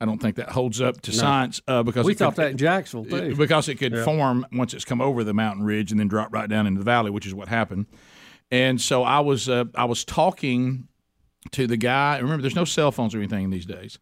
[0.00, 2.50] I don't think that holds up to science uh, because We it thought could- that
[2.50, 3.36] in Jacksonville too.
[3.36, 6.48] because it could form once it's come over the mountain ridge and then drop right
[6.48, 7.86] down into the valley, which is what happened.
[8.50, 10.88] And so I was uh, I was talking
[11.52, 12.18] to the guy.
[12.18, 13.98] Remember, there's no cell phones or anything these days.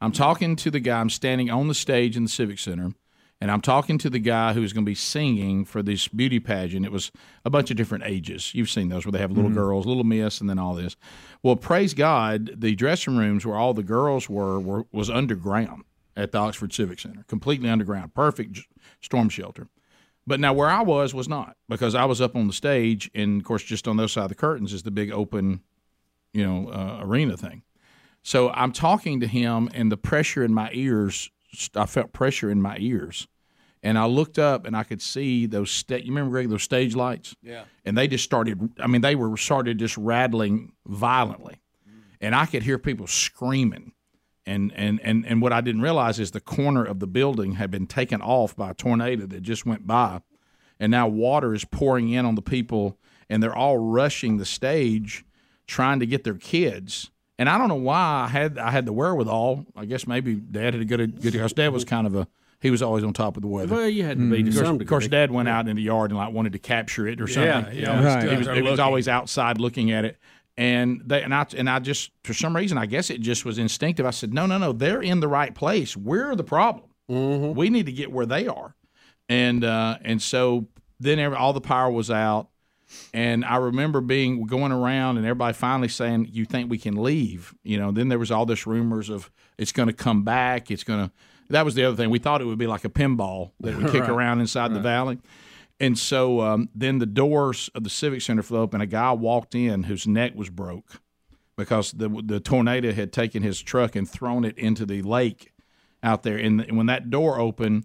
[0.00, 0.98] I'm talking to the guy.
[1.00, 2.92] I'm standing on the stage in the Civic Center,
[3.40, 6.86] and I'm talking to the guy who's going to be singing for this beauty pageant.
[6.86, 7.12] It was
[7.44, 8.54] a bunch of different ages.
[8.54, 10.96] You've seen those where they have little girls, little miss, and then all this.
[11.42, 15.84] Well, praise God, the dressing rooms where all the girls were, were was underground
[16.16, 18.60] at the Oxford Civic Center, completely underground, perfect
[19.00, 19.68] storm shelter.
[20.26, 23.40] But now where I was was not because I was up on the stage, and
[23.40, 25.60] of course, just on the other side of the curtains is the big open,
[26.32, 27.62] you know, uh, arena thing.
[28.22, 31.30] So I'm talking to him, and the pressure in my ears,
[31.74, 33.26] I felt pressure in my ears,
[33.82, 35.70] and I looked up and I could see those.
[35.70, 37.34] Sta- you remember Greg those stage lights?
[37.42, 37.64] Yeah.
[37.84, 38.70] And they just started.
[38.78, 41.60] I mean, they were started just rattling violently,
[42.20, 43.92] and I could hear people screaming.
[44.46, 47.70] And, and, and, and what I didn't realize is the corner of the building had
[47.70, 50.20] been taken off by a tornado that just went by.
[50.78, 52.98] And now water is pouring in on the people,
[53.30, 55.24] and they're all rushing the stage
[55.66, 57.10] trying to get their kids.
[57.38, 59.66] And I don't know why I had I had the wherewithal.
[59.76, 62.28] I guess maybe Dad had a good good because Dad was kind of a
[62.60, 63.74] he was always on top of the weather.
[63.74, 65.08] Well, you had to be to Of course, of course.
[65.08, 67.66] Dad went out in the yard and like wanted to capture it or something.
[67.66, 68.06] Yeah, you yeah, know?
[68.06, 68.30] Right.
[68.30, 70.16] He was, he was always outside looking at it,
[70.56, 73.58] and they and I and I just for some reason I guess it just was
[73.58, 74.06] instinctive.
[74.06, 75.96] I said, no, no, no, they're in the right place.
[75.96, 76.86] We're the problem.
[77.10, 77.58] Mm-hmm.
[77.58, 78.74] We need to get where they are,
[79.28, 80.68] and uh, and so
[81.00, 82.48] then every, all the power was out.
[83.12, 87.54] And I remember being going around and everybody finally saying, "You think we can leave?"
[87.62, 87.92] You know.
[87.92, 90.70] Then there was all this rumors of it's going to come back.
[90.70, 91.12] It's going to.
[91.50, 92.10] That was the other thing.
[92.10, 94.10] We thought it would be like a pinball that would kick Right.
[94.10, 95.18] around inside the valley.
[95.80, 98.80] And so um, then the doors of the Civic Center flew open.
[98.80, 101.00] A guy walked in whose neck was broke
[101.56, 105.52] because the the tornado had taken his truck and thrown it into the lake
[106.02, 106.36] out there.
[106.38, 107.84] And when that door opened,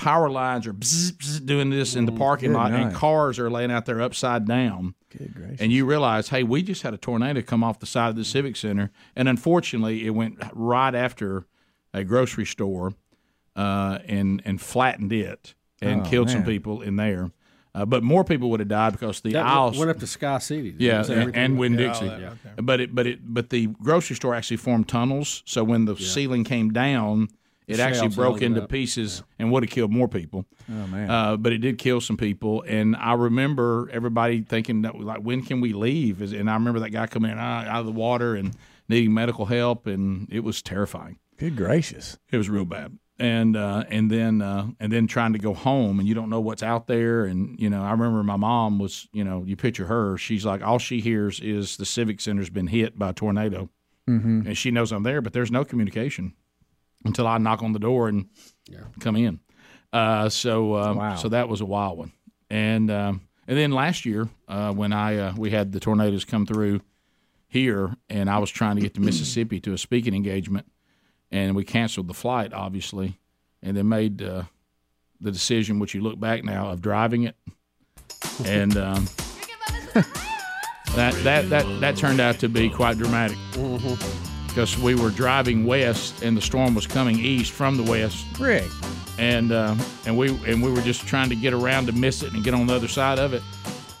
[0.00, 3.50] power lines are bzz, bzz, doing this in the parking good lot, and cars are
[3.50, 4.94] laying out there upside down.
[5.16, 5.60] Good gracious.
[5.60, 8.24] And you realize, hey, we just had a tornado come off the side of the
[8.24, 11.46] Civic Center, and unfortunately, it went right after
[11.92, 12.92] a grocery store
[13.56, 17.30] uh, and and flattened it and Oh, killed some people in there.
[17.72, 20.38] Uh, but more people would have died because the That aisles went up to Sky
[20.38, 20.74] City.
[20.78, 22.08] yeah, and, and Winn Dixie.
[22.08, 22.60] all that, okay.
[22.60, 25.42] But it, but it, but the grocery store actually formed tunnels.
[25.46, 27.28] So when the ceiling came down,
[27.70, 28.68] it actually broke into up.
[28.68, 30.46] pieces and would have killed more people.
[30.70, 31.10] Oh man.
[31.10, 35.42] Uh, but it did kill some people, and I remember everybody thinking that like, when
[35.42, 36.20] can we leave?
[36.20, 38.54] And I remember that guy coming out, out of the water and
[38.88, 41.18] needing medical help, and it was terrifying.
[41.38, 42.18] Good gracious.
[42.30, 42.98] It was real bad.
[43.18, 46.40] And uh, and then uh, and then trying to go home and you don't know
[46.40, 49.84] what's out there and you know I remember my mom was you know you picture
[49.86, 53.68] her she's like all she hears is the civic center's been hit by a tornado
[54.08, 54.46] Mhm.
[54.46, 56.32] and she knows I'm there but there's no communication
[57.04, 58.28] until I knock on the door and
[59.00, 59.40] come in.
[59.92, 61.14] Uh, so um, Wow.
[61.16, 62.12] so that was a wild one.
[62.48, 66.46] And um, and then last year uh, when I uh, we had the tornadoes come
[66.46, 66.80] through
[67.48, 70.66] here and I was trying to get to Mississippi to a speaking engagement
[71.32, 73.18] and we canceled the flight obviously
[73.62, 74.44] and then made uh,
[75.20, 77.34] the decision which you look back now of driving it
[78.44, 79.08] and um,
[80.94, 83.36] that, that that that turned out to be quite dramatic
[84.50, 88.68] because we were driving west and the storm was coming east from the west Rick.
[89.18, 89.74] and uh,
[90.06, 92.52] and we and we were just trying to get around to miss it and get
[92.52, 93.42] on the other side of it.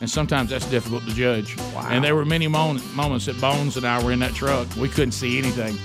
[0.00, 1.56] And sometimes that's difficult to judge.
[1.74, 1.86] Wow.
[1.90, 4.66] And there were many mon- moments that Bones and I were in that truck.
[4.76, 5.76] We couldn't see anything,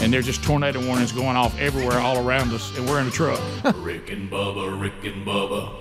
[0.00, 3.10] and there's just tornado warnings going off everywhere, all around us, and we're in a
[3.10, 3.40] truck.
[3.78, 5.74] Rick and Bubba, Rick and Bubba.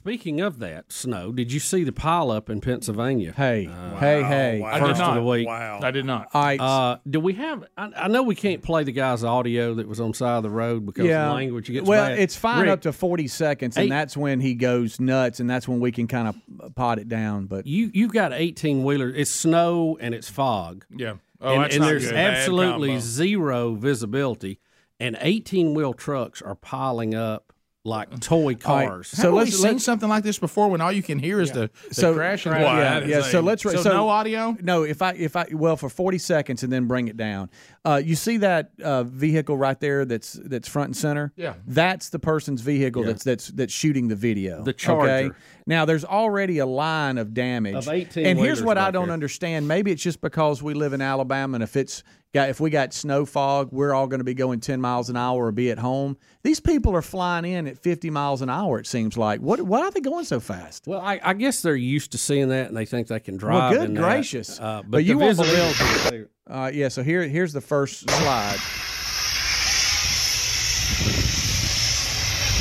[0.00, 3.34] Speaking of that snow, did you see the pileup in Pennsylvania?
[3.36, 3.64] Hey,
[3.98, 4.62] hey, hey.
[4.64, 5.10] I did First not.
[5.10, 5.46] of the week.
[5.46, 6.28] I did not.
[6.32, 6.58] All right.
[6.58, 7.64] Uh, do we have?
[7.76, 10.42] I, I know we can't play the guy's audio that was on the side of
[10.42, 12.18] the road because the language gets well, bad.
[12.18, 15.50] it's fine Rick, up to 40 seconds, and Eight- that's when he goes nuts, and
[15.50, 17.44] that's when we can kind of pot it down.
[17.44, 19.14] But you you've got eighteen wheelers.
[19.16, 20.86] It's snow and it's fog.
[20.96, 21.16] Yeah.
[21.42, 22.14] Oh, and, that's and there's good.
[22.16, 24.60] absolutely zero visibility,
[24.98, 27.49] and eighteen wheel trucks are piling up
[27.82, 29.08] like toy right, cars.
[29.08, 31.40] so Have we let's- seen let's- something like this before when all you can hear
[31.40, 32.52] is the, the so crashing?
[32.52, 33.22] Wow, yeah, yeah.
[33.22, 34.54] So let's So no audio?
[34.60, 37.48] No, if I if I well for 40 seconds and then bring it down.
[37.82, 41.32] Uh, you see that uh, vehicle right there that's that's front and center.
[41.36, 41.54] Yeah.
[41.66, 44.62] that's the person's vehicle that's that's that's shooting the video.
[44.62, 45.10] The Charger.
[45.10, 45.30] Okay?
[45.66, 47.74] Now there's already a line of damage.
[47.76, 49.14] Of 18 and here's wheelers what I don't there.
[49.14, 49.66] understand.
[49.66, 52.02] Maybe it's just because we live in Alabama, and if it's
[52.32, 55.16] got if we got snow fog, we're all going to be going 10 miles an
[55.16, 56.16] hour or be at home.
[56.42, 58.78] These people are flying in at 50 miles an hour.
[58.78, 59.40] It seems like.
[59.40, 60.86] What why are they going so fast?
[60.86, 63.54] Well, I, I guess they're used to seeing that, and they think they can drive.
[63.54, 64.00] Well, good in that.
[64.00, 64.60] gracious!
[64.60, 65.52] Uh, but, but you won't believe.
[65.52, 66.28] visibility is.
[66.46, 68.58] Uh, yeah, so here here's the first slide.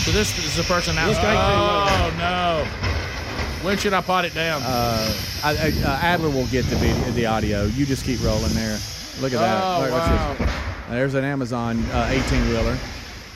[0.05, 1.07] So this is the person out.
[1.07, 3.65] This guy Oh no!
[3.65, 4.61] When should I pot it down?
[4.63, 5.13] Uh,
[5.43, 7.65] I, I, uh, Adler will get the video, the audio.
[7.65, 8.79] You just keep rolling there.
[9.21, 9.63] Look at that.
[9.63, 10.49] Oh, Look, watch this.
[10.89, 12.77] There's an Amazon uh, 18 wheeler.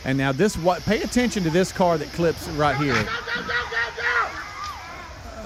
[0.05, 2.95] And now this what pay attention to this car that clips right here.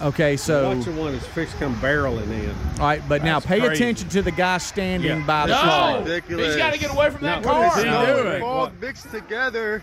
[0.03, 2.55] Okay, so Watch the one that's fixed to come barreling in.
[2.79, 3.73] all right, but now pay crazy.
[3.83, 5.25] attention to the guy standing Yeah.
[5.25, 5.61] by the no!
[5.61, 5.99] car.
[6.01, 6.47] Ridiculous.
[6.49, 7.65] He's got to get away from that No, car.
[7.79, 8.05] is he No.
[8.23, 8.43] doing?
[8.43, 9.81] All mixed together,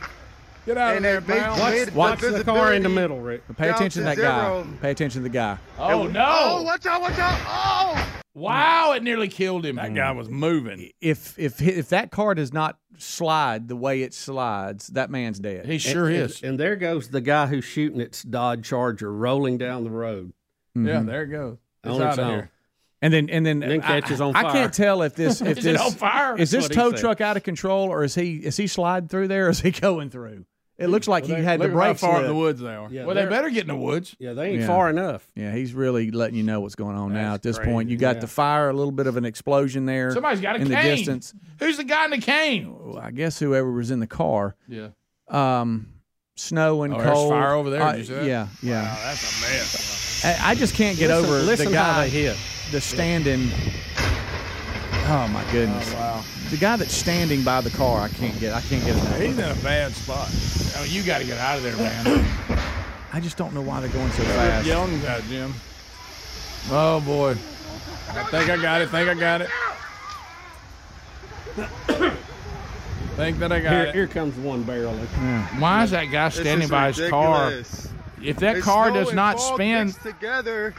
[0.66, 1.70] Get out of there, it made, pal.
[1.70, 3.42] made Watch the, the car in the middle, Rick.
[3.56, 4.44] Pay attention to to that guy.
[4.62, 4.66] zero.
[4.80, 5.58] Pay attention to the guy.
[5.78, 6.24] Oh no.
[6.26, 7.00] Oh, watch out!
[7.02, 7.38] Watch out!
[7.46, 8.20] Oh!
[8.32, 8.92] Wow!
[8.92, 9.76] It nearly killed him.
[9.76, 10.90] That guy was moving.
[11.00, 15.66] If if if that car does not slide the way it slides, that man's dead.
[15.66, 16.40] He sure and, is.
[16.42, 20.32] And, and there goes the guy who's shooting its Dodge Charger rolling down the road.
[20.76, 20.88] Mm-hmm.
[20.88, 21.58] Yeah, there it goes.
[21.84, 22.30] It's On out its of own.
[22.30, 22.50] here.
[23.02, 25.58] And then and then, And then I- catches on I, can't tell if this if
[25.58, 26.36] Is it this on fire?
[26.38, 28.66] is this That's what he tow truck out of control or is he is he
[28.66, 30.46] sliding through there or is he going through?
[30.76, 32.00] It looks like he had the Look at brakes.
[32.00, 32.88] far in the woods they are.
[32.90, 34.16] Yeah, well, they better get in the woods.
[34.18, 34.66] Yeah, they ain't Yeah.
[34.66, 35.24] far enough.
[35.36, 37.34] Yeah, he's really letting you know what's going on now.
[37.34, 38.20] At That's this point, you got Yeah.
[38.22, 40.10] the fire, a little bit of an explosion there.
[40.12, 40.82] Somebody's got a in cane.
[40.82, 41.32] the distance.
[41.60, 42.74] Who's the guy in the cane?
[42.76, 44.56] Well, I guess whoever was in the car.
[44.68, 44.88] Yeah.
[45.28, 45.86] Um,
[46.36, 47.30] snow and Oh, there's cold.
[47.30, 48.24] fire over there, Uh, did you see that?
[48.26, 48.82] yeah, yeah.
[48.82, 50.24] Wow, that's a mess.
[50.24, 52.36] I, I just can't get Listen- over listen the how guy they hit.
[52.72, 53.48] the standing.
[55.06, 55.92] Oh my goodness!
[55.94, 56.24] wow.
[56.55, 58.55] The guy that's standing by the car, I can't get.
[58.55, 59.18] I can't get enough.
[59.20, 60.28] He's in a bad spot.
[60.76, 62.24] Oh, you got to get out of there, man.
[63.12, 64.64] I just don't know why they're going so Quit fast.
[64.64, 65.52] yelling at Jim.
[66.70, 67.32] oh boy.
[67.32, 68.88] I think I got it.
[68.90, 69.50] Think I got it.
[73.16, 73.94] think that I got Here, it.
[73.96, 75.09] here comes one barreling.
[75.59, 77.50] Why is that guy standing by his car?
[78.22, 80.72] If that It's car does not spin, together,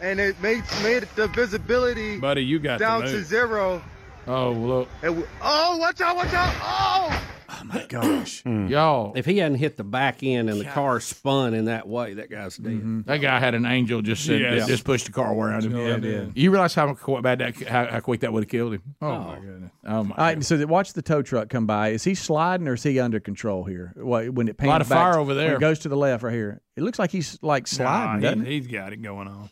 [0.00, 3.82] and it made made the visibility Buddy, you got down to to zero.
[4.26, 6.16] Oh look, And oh, watch out!
[6.16, 6.54] Watch out!
[6.62, 7.22] Oh!
[7.56, 8.42] Oh my gosh.
[8.46, 12.14] Y'all, If he hadn't hit the back end and the car spun in that way,
[12.14, 12.72] that guy's dead.
[12.72, 13.02] Mm-hmm.
[13.02, 14.66] that guy had an angel just said, Yes.
[14.66, 15.76] just pushed the car around him.
[15.76, 16.32] Yeah, it did.
[16.34, 18.82] You realize how qu- bad that how, how quick that would have killed him?
[19.00, 19.70] Oh, my goodness.
[19.86, 20.14] Oh my!
[20.16, 21.90] All right, so that- watch the tow truck come by.
[21.90, 23.92] Is he sliding or is he under control here?
[23.96, 25.54] What, when it pans Lot of back- fire over when there.
[25.56, 26.60] it goes to the left right here.
[26.76, 28.62] It looks like he's like sliding, Nah, doesn't he, it?
[28.62, 29.48] he's got it going on.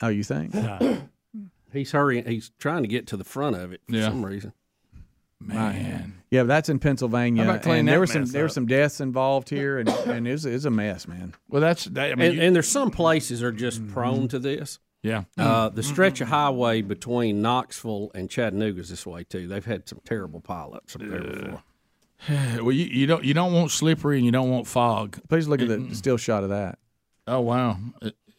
[0.00, 0.54] Oh, you think?
[1.72, 2.24] He's hurrying.
[2.26, 4.04] He's trying to get to the front of it for Yeah.
[4.08, 4.52] some reason.
[5.40, 6.14] man.
[6.30, 7.44] Yeah, that's in Pennsylvania.
[7.44, 9.88] How about cleaning and there were some mess there were some deaths involved here, and
[9.88, 11.34] and it's, it's a mess, man.
[11.48, 13.92] Well, that's that, I mean, And, you- and there's some places are just Mm-hmm.
[13.92, 14.78] prone to this.
[15.02, 15.24] yeah.
[15.38, 19.48] Uh, the stretch of highway between Knoxville and Chattanooga is this way too.
[19.48, 21.62] They've had some terrible pileups up there before.
[22.28, 25.18] Well, you, you don't you don't want slippery and you don't want fog.
[25.30, 26.78] Please look at the still shot of that.
[27.26, 27.78] Oh wow,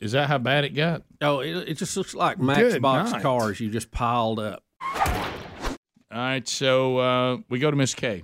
[0.02, 1.04] is that how bad it got?
[1.22, 3.22] Oh, it, it just looks like Good Matchbox night.
[3.22, 4.64] cars you just piled up.
[4.94, 8.24] All right, so uh, we go to Miss K.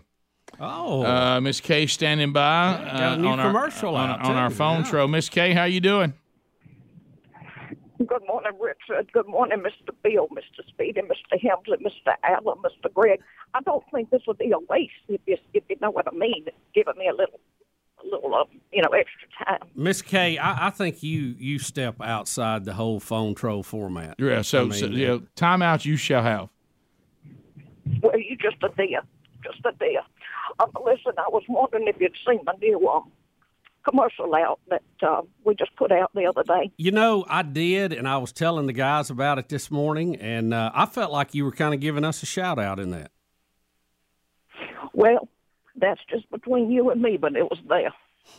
[0.60, 4.32] Oh, Uh, Miss K standing by got a uh, new on commercial our, out, on,
[4.32, 4.90] on our phone Yeah.
[4.90, 5.08] tro.
[5.08, 6.14] Miss K, how you doing?
[8.06, 9.12] Good morning, Richard.
[9.12, 9.92] Good morning, Mr.
[10.04, 10.68] Bill, Mr.
[10.70, 11.42] Speedy, Mr.
[11.42, 12.14] Hemsley, Mr.
[12.24, 12.94] Allen, Mr.
[12.94, 13.20] Greg.
[13.54, 16.16] I don't think this would be a waste if you, if you know what I
[16.16, 17.57] mean, giving me a little, a
[18.04, 19.70] little, uh, you know, extra time.
[19.76, 24.16] Miss K, I, I think you you step outside the whole phone troll format.
[24.20, 24.42] Yeah.
[24.42, 26.50] So, I mean, so yeah, timeout you shall have.
[28.02, 29.02] Well, you just a dear,
[29.44, 30.02] just a dear.
[30.60, 33.12] Um, listen, I was wondering if you'd seen the new um,
[33.88, 36.72] commercial out that uh, we just put out the other day.
[36.78, 40.54] You know, I did, and I was telling the guys about it this morning, and
[40.54, 43.12] uh, I felt like you were kind of giving us a shout out in that.
[44.94, 45.30] Well,
[45.80, 47.94] that's just between you and me, but it was there.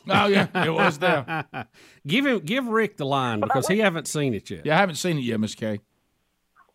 [0.09, 1.47] Oh yeah, it was there.
[2.07, 4.67] give him, give Rick the line because he haven't seen it yet.
[4.67, 5.81] Yeah, I haven't seen it yet, Miss K.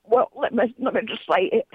[0.04, 1.68] Well, let me let me just say it.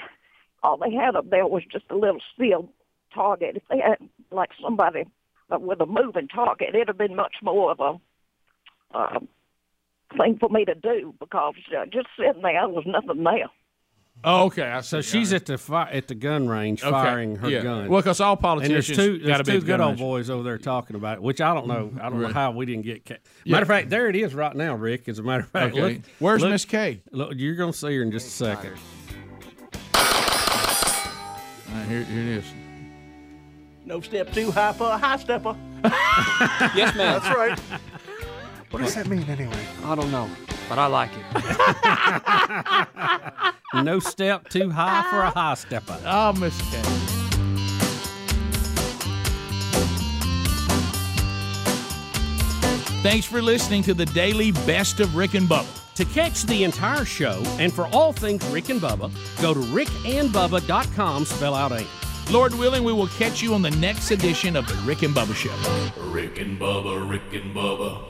[0.63, 2.69] All they had up there was just a little steel
[3.15, 3.57] target.
[3.57, 3.99] If they had
[4.31, 5.05] like somebody
[5.51, 9.19] uh, with a moving target, it'd have been much more of a uh,
[10.17, 13.49] thing for me to do because uh, just sitting there, there was nothing there.
[14.25, 14.65] Oh, okay.
[14.65, 15.19] I So see.
[15.21, 17.63] she's at the fi- at the gun range Okay, firing her yeah.
[17.63, 17.89] gun.
[17.89, 19.91] Well, 'cause all and there's politicians two, gotta there's be two the good gun old
[19.93, 20.01] range.
[20.01, 21.87] boys over there talking about it, which I don't know.
[21.87, 22.01] Mm-hmm.
[22.01, 22.35] I don't know Right.
[22.35, 23.07] how we didn't get.
[23.07, 23.53] Ca- Yeah.
[23.53, 25.09] Matter of fact, there it is right now, Rick.
[25.09, 25.81] As a matter of fact, Okay.
[25.95, 27.01] look, Where's look- Miss K?
[27.13, 28.73] Look, you're gonna see her in just a second.
[29.95, 32.45] All right, here, here it is.
[33.85, 35.57] No step too high for a high stepper.
[36.75, 37.21] Yes, ma'am.
[37.23, 37.59] That's right.
[38.71, 39.65] What does that mean anyway?
[39.85, 40.29] I don't know,
[40.69, 41.25] but I like it.
[43.85, 45.99] no step too high for a high stepper.
[46.05, 46.83] Oh, Miss K.
[53.03, 55.75] Thanks for listening to the daily best of Rick and Bubba.
[55.95, 59.11] To catch the entire show and for all things Rick and Bubba,
[59.41, 61.87] go to rickandbubba.com, spell out AIM.
[62.31, 65.35] Lord willing, we will catch you on the next edition of the Rick and Bubba
[65.35, 65.55] Show.
[66.11, 68.08] Rick and Bubba, Rick and Bubba.